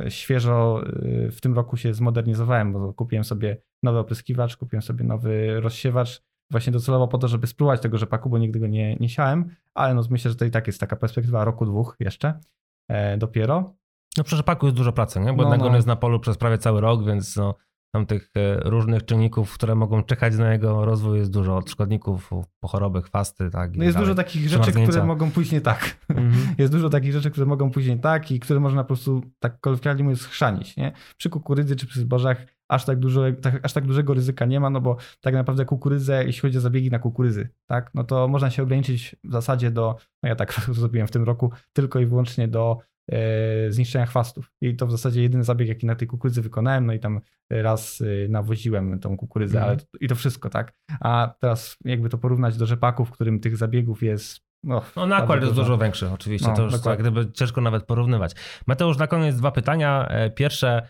Świeżo 0.09 0.83
w 1.31 1.41
tym 1.41 1.55
roku 1.55 1.77
się 1.77 1.95
zmodernizowałem, 1.95 2.73
bo 2.73 2.95
kupiłem 2.95 3.25
sobie 3.25 3.57
nowy 3.83 3.99
opryskiwacz, 3.99 4.57
kupiłem 4.57 4.83
sobie 4.83 5.05
nowy 5.05 5.61
rozsiewacz, 5.61 6.23
właśnie 6.51 6.73
docelowo 6.73 7.09
po 7.09 7.19
to, 7.19 7.29
żeby 7.29 7.47
spróbować 7.47 7.81
tego 7.81 7.99
rzepaku, 7.99 8.31
bo 8.31 8.39
nigdy 8.39 8.61
go 8.61 8.67
nie, 8.67 8.97
nie 8.97 9.09
siałem, 9.09 9.57
ale 9.75 9.95
no 9.95 10.03
myślę, 10.11 10.31
że 10.31 10.37
to 10.37 10.45
i 10.45 10.51
tak 10.51 10.67
jest 10.67 10.81
taka 10.81 10.97
perspektywa 10.97 11.45
roku, 11.45 11.67
dwóch 11.67 11.97
jeszcze 12.01 12.41
e, 12.89 13.19
dopiero. 13.19 13.75
No 14.17 14.25
przy 14.25 14.37
rzepaku 14.37 14.67
jest 14.67 14.77
dużo 14.77 14.93
pracy, 14.93 15.21
nie? 15.21 15.33
bo 15.33 15.43
no, 15.43 15.57
no. 15.57 15.77
jest 15.77 15.87
na 15.87 15.97
polu 15.97 16.21
przez 16.21 16.39
prawie 16.39 16.59
cały 16.59 16.81
rok, 16.81 17.05
więc 17.05 17.37
no, 17.37 17.55
tam 17.93 18.07
tych 18.07 18.31
e, 18.37 18.71
różnych 18.71 19.05
czynników, 19.05 19.55
które 19.55 19.75
mogą 19.75 20.03
czekać 20.03 20.37
na 20.37 20.53
jego 20.53 20.85
rozwój 20.85 21.19
jest 21.19 21.31
dużo, 21.31 21.57
od 21.57 21.71
szkodników 21.71 22.31
po 22.61 22.69
choroby, 22.69 23.03
chwasty, 23.03 23.51
tak. 23.51 23.77
No 23.77 23.85
jest 23.85 23.97
dalej. 23.97 24.07
dużo 24.07 24.15
takich 24.15 24.49
rzeczy, 24.49 24.73
które 24.73 25.05
mogą 25.05 25.31
pójść 25.31 25.53
nie 25.53 25.61
tak. 25.61 25.97
Mm 26.09 26.31
-hmm. 26.31 26.37
Jest 26.59 26.73
dużo 26.73 26.91
takich 26.91 27.13
rzeczy, 27.13 27.31
które 27.31 27.47
mogą 27.47 27.71
pójść 27.71 27.89
nie 27.89 27.99
tak 27.99 28.31
i 28.31 28.41
które 28.41 28.61
można 28.61 28.83
po 28.83 28.87
prostu, 28.87 29.23
tak 29.39 29.61
kolokwialnie 29.61 30.03
mówiąc, 30.03 30.21
schrzanić, 30.21 30.77
nie? 30.77 30.93
Przy 31.17 31.31
kukurydzy 31.31 31.77
czy 31.77 31.87
przy 31.87 32.01
zbożach 32.01 32.47
aż 32.71 32.85
tak, 32.85 32.99
dużo, 32.99 33.23
tak, 33.43 33.61
aż 33.63 33.73
tak 33.73 33.87
dużego 33.87 34.15
ryzyka 34.15 34.47
nie 34.47 34.61
ma, 34.61 34.71
no 34.71 34.81
bo 34.81 34.97
tak 35.21 35.35
naprawdę 35.35 35.65
kukurydzę, 35.65 36.25
jeśli 36.25 36.41
chodzi 36.41 36.59
o 36.59 36.61
zabiegi 36.61 36.91
na 36.91 36.99
kukurydzy, 36.99 37.49
tak, 37.67 37.91
no 37.95 38.05
to 38.05 38.29
można 38.29 38.51
się 38.51 38.63
ograniczyć 38.63 39.17
w 39.25 39.33
zasadzie 39.33 39.71
do, 39.71 39.97
no 40.23 40.29
ja 40.29 40.37
tak 40.37 40.61
zrobiłem 40.73 41.07
w 41.07 41.11
tym 41.11 41.25
roku, 41.25 41.53
tylko 41.73 42.01
i 42.01 42.07
wyłącznie 42.07 42.49
do 42.49 42.79
e, 43.13 43.73
zniszczenia 43.73 44.07
chwastów. 44.07 44.53
I 44.61 44.77
to 44.77 44.87
w 44.87 44.91
zasadzie 44.91 45.23
jedyny 45.23 45.45
zabieg, 45.45 45.69
jaki 45.69 45.87
na 45.87 45.95
tej 45.95 46.09
kukurydzy 46.09 46.43
wykonałem, 46.43 46.87
no 46.87 46.93
i 46.93 47.01
tam 47.01 47.21
raz 47.51 48.01
e, 48.01 48.29
nawoziłem 48.29 49.01
tą 49.01 49.17
kukurydzę, 49.17 49.59
mm. 49.59 49.69
ale 49.69 49.77
to, 49.79 49.85
i 50.01 50.09
to 50.09 50.15
wszystko, 50.15 50.51
tak. 50.51 50.73
A 51.01 51.35
teraz 51.41 51.77
jakby 51.85 52.09
to 52.09 52.19
porównać 52.19 52.57
do 52.57 52.67
rzepaku, 52.67 53.05
w 53.05 53.11
którym 53.11 53.41
tych 53.41 53.57
zabiegów 53.57 54.03
jest 54.03 54.51
no, 54.65 54.83
no 54.97 55.07
nakład 55.07 55.43
jest 55.43 55.55
dużo 55.55 55.79
większy, 55.79 56.11
oczywiście. 56.11 56.49
No, 56.49 56.57
to 56.57 56.63
już 56.63 56.81
tak, 56.81 56.99
gdyby 56.99 57.33
ciężko 57.33 57.61
nawet 57.61 57.85
porównywać. 57.85 58.33
Mateusz, 58.67 58.99
na 58.99 59.07
koniec 59.07 59.37
dwa 59.37 59.51
pytania. 59.51 60.07
E, 60.09 60.31
pierwsze, 60.31 60.89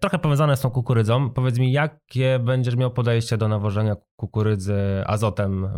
trochę 0.00 0.18
powiązane 0.18 0.56
z 0.56 0.60
tą 0.60 0.70
kukurydzą. 0.70 1.30
Powiedz 1.30 1.58
mi, 1.58 1.72
jakie 1.72 2.38
będziesz 2.38 2.76
miał 2.76 2.90
podejście 2.90 3.36
do 3.36 3.48
nawożenia 3.48 3.96
kukurydzy 4.16 4.76
azotem 5.06 5.64
e, 5.64 5.68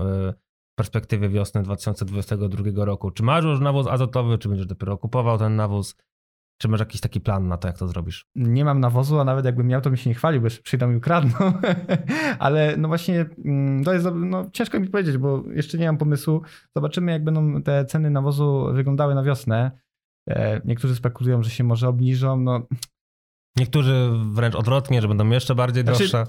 w 0.73 0.75
perspektywie 0.77 1.29
wiosny 1.29 1.63
2022 1.63 2.85
roku? 2.85 3.11
Czy 3.11 3.23
masz 3.23 3.45
już 3.45 3.61
nawóz 3.61 3.87
azotowy, 3.87 4.39
czy 4.39 4.49
będziesz 4.49 4.67
dopiero 4.67 4.99
kupował 4.99 5.39
ten 5.39 5.57
nawóz? 5.57 5.97
Czy 6.61 6.69
masz 6.69 6.81
jakiś 6.81 7.01
taki 7.01 7.21
plan 7.21 7.49
na 7.49 7.57
to, 7.57 7.69
jak 7.69 7.79
to 7.79 7.89
zrobisz? 7.89 8.27
Nie 8.35 8.65
mam 8.65 8.81
nawozu, 8.81 9.21
a 9.21 9.25
nawet 9.25 9.45
jakbym 9.45 9.67
miał, 9.67 9.81
to 9.81 9.91
mi 9.91 9.99
się 9.99 10.11
nie 10.11 10.15
chwalił, 10.15 10.41
bo 10.41 10.49
przyjdą 10.63 10.93
i 10.93 10.97
ukradną. 10.97 11.37
Ale 12.39 12.77
no 12.77 12.89
właśnie, 12.89 13.27
mm, 13.45 13.85
to 13.85 13.93
jest 13.93 14.07
no, 14.15 14.51
ciężko 14.53 14.81
mi 14.81 14.89
powiedzieć, 14.89 15.19
bo 15.19 15.43
jeszcze 15.55 15.79
nie 15.79 15.87
mam 15.87 15.99
pomysłu. 15.99 16.43
Zobaczymy, 16.77 17.13
jak 17.13 17.25
będą 17.25 17.63
te 17.63 17.85
ceny 17.85 18.11
nawozu 18.11 18.67
wyglądały 18.73 19.15
na 19.15 19.23
wiosnę. 19.23 19.71
E, 20.29 20.61
niektórzy 20.65 20.95
spekulują, 20.95 21.43
że 21.43 21.51
się 21.51 21.65
może 21.65 21.89
obniżą. 21.89 22.37
No, 22.37 22.67
Niektórzy 23.57 24.11
wręcz 24.33 24.55
odwrotnie, 24.55 25.03
że 25.03 25.09
będą 25.09 25.31
jeszcze 25.31 25.55
bardziej 25.55 25.83
znaczy, 25.83 25.99
droższe. 25.99 26.27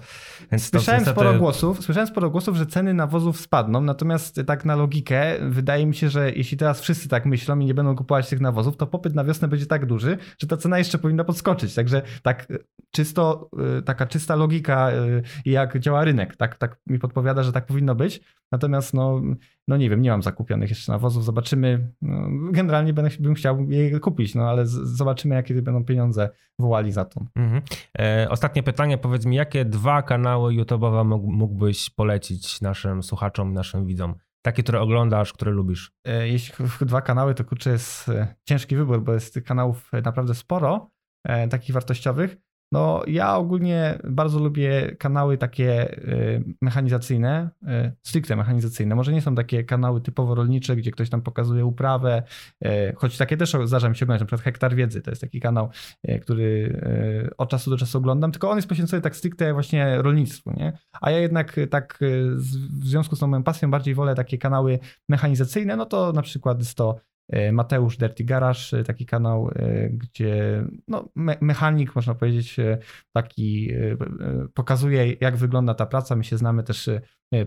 Więc 0.52 0.70
słyszałem, 0.70 1.02
niestety... 1.02 1.20
sporo 1.20 1.40
głosów, 1.40 1.84
słyszałem 1.84 2.08
sporo 2.08 2.30
głosów, 2.30 2.58
że 2.58 2.66
ceny 2.66 2.94
nawozów 2.94 3.40
spadną, 3.40 3.82
natomiast 3.82 4.42
tak 4.48 4.66
na 4.66 4.76
logikę 4.76 5.38
wydaje 5.42 5.86
mi 5.86 5.96
się, 5.96 6.10
że 6.10 6.32
jeśli 6.32 6.58
teraz 6.58 6.82
wszyscy 6.82 7.10
tak 7.10 7.26
myślą 7.26 7.60
i 7.60 7.66
nie 7.66 7.74
będą 7.74 7.96
kupować 7.96 8.30
tych 8.30 8.40
nawozów, 8.40 8.78
to 8.78 8.88
popyt 8.88 9.16
na 9.16 9.24
wiosnę 9.24 9.48
będzie 9.48 9.66
tak 9.66 9.86
duży, 9.86 10.18
że 10.42 10.48
ta 10.48 10.58
cena 10.58 10.78
jeszcze 10.78 10.98
powinna 10.98 11.24
podskoczyć. 11.24 11.74
Także 11.74 12.02
tak 12.22 12.48
czysto, 12.92 13.50
y, 13.80 13.82
taka 13.82 14.06
czysta 14.06 14.36
logika, 14.36 14.92
y, 14.92 15.24
jak 15.46 15.80
działa 15.80 16.04
rynek, 16.04 16.36
tak, 16.36 16.58
tak 16.58 16.78
mi 16.88 17.00
podpowiada, 17.00 17.44
że 17.44 17.52
tak 17.52 17.66
powinno 17.66 17.96
być. 17.96 18.22
Natomiast 18.52 18.94
no, 18.94 19.22
no 19.68 19.78
nie 19.78 19.90
wiem, 19.90 20.02
nie 20.02 20.10
mam 20.10 20.24
zakupionych 20.24 20.70
jeszcze 20.70 20.92
nawozów, 20.92 21.26
zobaczymy. 21.26 21.92
No, 22.02 22.30
generalnie 22.52 22.94
będę, 22.94 23.12
bym 23.20 23.34
chciał 23.34 23.72
je 23.72 24.00
kupić, 24.00 24.36
no 24.36 24.50
ale 24.50 24.68
z, 24.68 24.72
zobaczymy, 24.72 25.36
jakie 25.36 25.62
będą 25.62 25.86
pieniądze 25.86 26.30
wołali 26.60 26.92
za 26.92 27.06
to. 27.06 27.22
Mhm. 27.36 27.62
E, 28.00 28.28
ostatnie 28.30 28.64
pytanie, 28.64 28.98
powiedz 28.98 29.26
mi, 29.26 29.36
jakie 29.36 29.66
dwa 29.66 30.02
kanały 30.02 30.54
YouTube'owe 30.54 31.06
mógłbyś 31.24 31.90
polecić 31.90 32.62
naszym 32.62 33.04
słuchaczom, 33.04 33.54
naszym 33.54 33.86
widzom? 33.86 34.16
Takie, 34.42 34.64
które 34.64 34.82
oglądasz, 34.82 35.34
które 35.34 35.52
lubisz? 35.52 35.92
E, 36.08 36.28
jeśli 36.28 36.66
dwa 36.82 37.02
kanały, 37.02 37.34
to 37.36 37.46
kurczę 37.46 37.70
jest 37.70 38.10
e, 38.10 38.36
ciężki 38.46 38.76
wybór, 38.76 39.04
bo 39.04 39.14
jest 39.14 39.34
tych 39.34 39.44
kanałów 39.44 39.92
naprawdę 40.04 40.36
sporo, 40.36 40.92
e, 41.24 41.48
takich 41.48 41.74
wartościowych. 41.74 42.38
No, 42.74 43.02
ja 43.08 43.36
ogólnie 43.36 44.00
bardzo 44.04 44.40
lubię 44.40 44.96
kanały 45.00 45.38
takie 45.38 45.98
y, 45.98 46.44
mechanizacyjne, 46.62 47.50
y, 47.64 47.92
stricte 48.04 48.36
mechanizacyjne. 48.36 48.96
Może 48.96 49.14
nie 49.14 49.22
są 49.22 49.36
takie 49.36 49.64
kanały 49.64 50.02
typowo 50.02 50.36
rolnicze, 50.36 50.76
gdzie 50.76 50.92
ktoś 50.92 51.10
tam 51.10 51.22
pokazuje 51.22 51.66
uprawę, 51.66 52.24
y, 52.66 52.94
choć 52.96 53.18
takie 53.18 53.38
też 53.38 53.56
zdarza 53.66 53.90
mi 53.90 53.96
się 53.96 54.06
oglądać, 54.06 54.22
na 54.22 54.26
przykład 54.26 54.42
Hektar 54.42 54.76
Wiedzy, 54.76 55.02
to 55.02 55.12
jest 55.12 55.22
taki 55.22 55.40
kanał, 55.40 55.70
który 56.22 56.82
od 57.38 57.50
czasu 57.50 57.70
do 57.70 57.78
czasu 57.78 57.98
oglądam, 57.98 58.32
tylko 58.32 58.50
on 58.50 58.56
jest 58.56 58.68
poświęcony 58.68 59.02
tak 59.02 59.16
stricte 59.16 59.54
właśnie 59.54 60.02
rolnictwu, 60.02 60.52
nie? 60.52 60.78
A 61.02 61.12
ja 61.12 61.20
jednak 61.20 61.56
tak 61.70 62.00
w 62.80 62.86
związku 62.86 63.16
z 63.16 63.20
tą 63.20 63.28
moją 63.28 63.44
pasją 63.44 63.72
bardziej 63.72 63.96
wolę 63.96 64.16
takie 64.16 64.38
kanały 64.38 64.80
mechanizacyjne, 65.10 65.76
no 65.76 65.86
to 65.86 66.14
na 66.14 66.22
przykład 66.22 66.60
jest 66.60 66.78
to 66.78 66.96
Mateusz 67.52 67.98
Dirty 67.98 68.24
Garage, 68.24 68.78
e, 68.80 68.84
taki 68.84 69.06
kanał, 69.06 69.50
e, 69.56 69.90
gdzie 69.90 70.64
no, 70.88 71.10
me 71.16 71.38
mechanik, 71.42 71.96
można 71.96 72.16
powiedzieć, 72.16 72.58
taki 73.12 73.72
pokazuje, 74.54 75.14
jak 75.22 75.38
wygląda 75.38 75.74
ta 75.74 75.86
praca. 75.86 76.16
My 76.16 76.24
się 76.24 76.38
znamy 76.38 76.64
też 76.64 76.90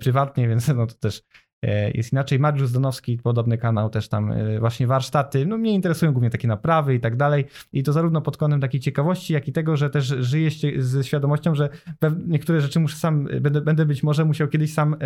prywatnie, 0.01 0.49
więc 0.49 0.69
no, 0.69 0.87
to 0.87 0.95
też 0.95 1.23
E, 1.23 1.46
jest 1.95 2.13
inaczej. 2.13 2.39
Mariusz 2.39 2.73
Donowski, 2.73 3.19
podobny 3.19 3.59
kanał, 3.59 3.91
też 3.91 4.09
tam 4.09 4.33
e, 4.33 4.59
właśnie 4.61 4.87
warsztaty. 4.87 5.47
No 5.47 5.59
mnie 5.59 5.75
interesują 5.75 6.13
głównie 6.13 6.31
takie 6.31 6.49
naprawy 6.49 6.95
i 6.95 7.01
tak 7.01 7.17
dalej. 7.17 7.45
I 7.73 7.83
to 7.83 7.93
zarówno 7.93 8.21
pod 8.21 8.37
kątem 8.37 8.61
takiej 8.61 8.81
ciekawości, 8.81 9.33
jak 9.33 9.49
i 9.49 9.53
tego, 9.53 9.77
że 9.77 9.91
też 9.91 10.07
żyję 10.07 10.51
ze 10.79 11.05
świadomością, 11.05 11.55
że 11.55 11.69
niektóre 12.27 12.61
rzeczy 12.61 12.81
muszę 12.81 12.97
sam, 12.97 13.29
będę, 13.41 13.61
będę 13.61 13.87
być 13.87 14.03
może 14.03 14.25
musiał 14.25 14.49
kiedyś 14.49 14.75
sam 14.75 14.95
e, 14.95 14.97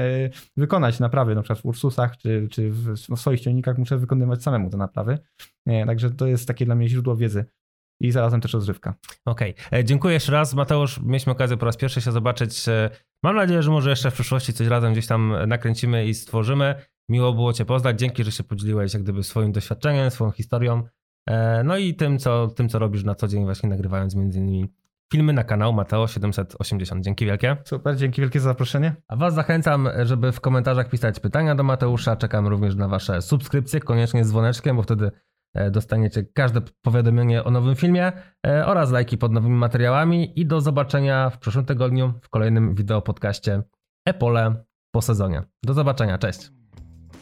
wykonać 0.57 1.01
naprawy, 1.01 1.35
na 1.35 1.43
przykład 1.43 1.61
w 1.61 1.67
Ursusach 1.67 2.17
czy, 2.17 2.49
czy 2.51 2.71
w 2.71 3.17
swoich 3.17 3.41
ciągnikach 3.41 3.79
muszę 3.79 3.99
wykonywać 3.99 4.43
samemu 4.43 4.71
te 4.71 4.77
naprawy. 4.77 5.19
Także 5.87 6.11
to 6.11 6.27
jest 6.27 6.49
takie 6.49 6.65
dla 6.65 6.75
mnie 6.75 6.89
źródło 6.89 7.17
wiedzy 7.17 7.45
i 8.01 8.11
zarazem 8.11 8.41
też 8.41 8.53
rozrywka. 8.53 8.95
Okej, 9.25 9.55
okay. 9.69 9.85
dziękuję 9.85 10.15
jeszcze 10.15 10.33
raz 10.33 10.55
Mateusz. 10.55 11.01
Mieliśmy 11.03 11.33
okazję 11.33 11.57
po 11.57 11.67
raz 11.67 11.77
pierwszy 11.77 12.01
się 12.01 12.13
zobaczyć. 12.13 12.65
Mam 13.23 13.37
nadzieję, 13.37 13.63
że 13.63 13.71
może 13.71 13.91
jeszcze 13.91 14.11
w 14.11 14.15
przyszłości 14.15 14.53
coś 14.53 14.67
razem 14.67 14.93
gdzieś 14.93 15.07
tam 15.07 15.35
nakręcimy 15.47 16.07
i 16.07 16.15
stworzymy. 16.15 16.75
Miło 17.09 17.33
było 17.33 17.53
Cię 17.53 17.65
poznać. 17.65 17.99
Dzięki, 17.99 18.25
że 18.25 18.33
się 18.33 18.45
podzieliłeś 18.45 18.95
jak 18.95 19.03
gdyby 19.03 19.23
swoim 19.23 19.53
doświadczeniem, 19.53 20.11
swoją 20.11 20.31
historią. 20.31 20.83
E, 21.27 21.65
no 21.65 21.77
i 21.77 21.95
tym 21.95 22.19
co, 22.19 22.49
tym, 22.49 22.69
co 22.69 22.79
robisz 22.79 23.05
na 23.05 23.15
co 23.15 23.29
dzień, 23.29 23.45
właśnie 23.45 23.69
nagrywając 23.69 24.15
między 24.15 24.39
innymi 24.39 24.69
filmy 25.13 25.33
na 25.33 25.45
kanał 25.45 25.73
Mateo 25.73 26.07
780. 26.07 27.05
Dzięki 27.05 27.27
wielkie. 27.27 27.57
Super, 27.65 27.97
dzięki 27.97 28.21
wielkie 28.21 28.41
za 28.41 28.45
zaproszenie. 28.45 28.95
A 29.09 29.17
Was 29.17 29.35
zachęcam, 29.35 29.89
żeby 30.03 30.33
w 30.33 30.41
komentarzach 30.41 30.89
pisać 30.89 31.21
pytania 31.21 31.55
do 31.55 31.63
Mateusza. 31.63 32.17
Czekam 32.17 32.47
również 32.47 32.77
na 32.77 32.89
Wasze 32.89 33.23
subskrypcje, 33.23 33.81
koniecznie 33.81 34.25
z 34.25 34.29
dzwoneczkiem, 34.29 34.77
bo 34.77 34.83
wtedy 34.83 35.11
dostaniecie 35.71 36.25
każde 36.35 36.61
powiadomienie 36.83 37.45
o 37.45 37.51
nowym 37.51 37.77
filmie 37.77 38.13
e, 38.47 38.67
oraz 38.67 38.91
lajki 38.91 39.19
pod 39.19 39.33
nowymi 39.33 39.55
materiałami 39.55 40.41
i 40.41 40.47
do 40.47 40.61
zobaczenia 40.61 41.31
w 41.31 41.39
przyszłym 41.39 41.65
tygodniu 41.65 42.13
w 42.23 42.29
kolejnym 42.29 42.75
wideo 42.75 43.03
podcaście 43.03 43.63
Epole 44.07 44.65
po 44.95 45.03
sezonie. 45.03 45.43
Do 45.63 45.75
zobaczenia, 45.75 46.19
cześć! 46.19 46.51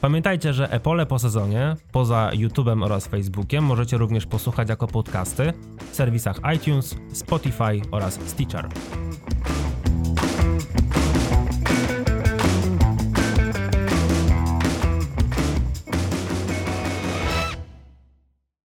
Pamiętajcie, 0.00 0.52
że 0.52 0.70
Epole 0.70 1.06
po 1.06 1.18
sezonie, 1.18 1.74
poza 1.92 2.30
YouTube'em 2.32 2.84
oraz 2.84 3.06
Facebookiem, 3.06 3.64
możecie 3.64 3.98
również 3.98 4.26
posłuchać 4.26 4.68
jako 4.68 4.86
podcasty 4.86 5.52
w 5.90 5.94
serwisach 5.94 6.36
iTunes, 6.56 6.96
Spotify 7.12 7.80
oraz 7.90 8.14
Stitcher. 8.14 8.68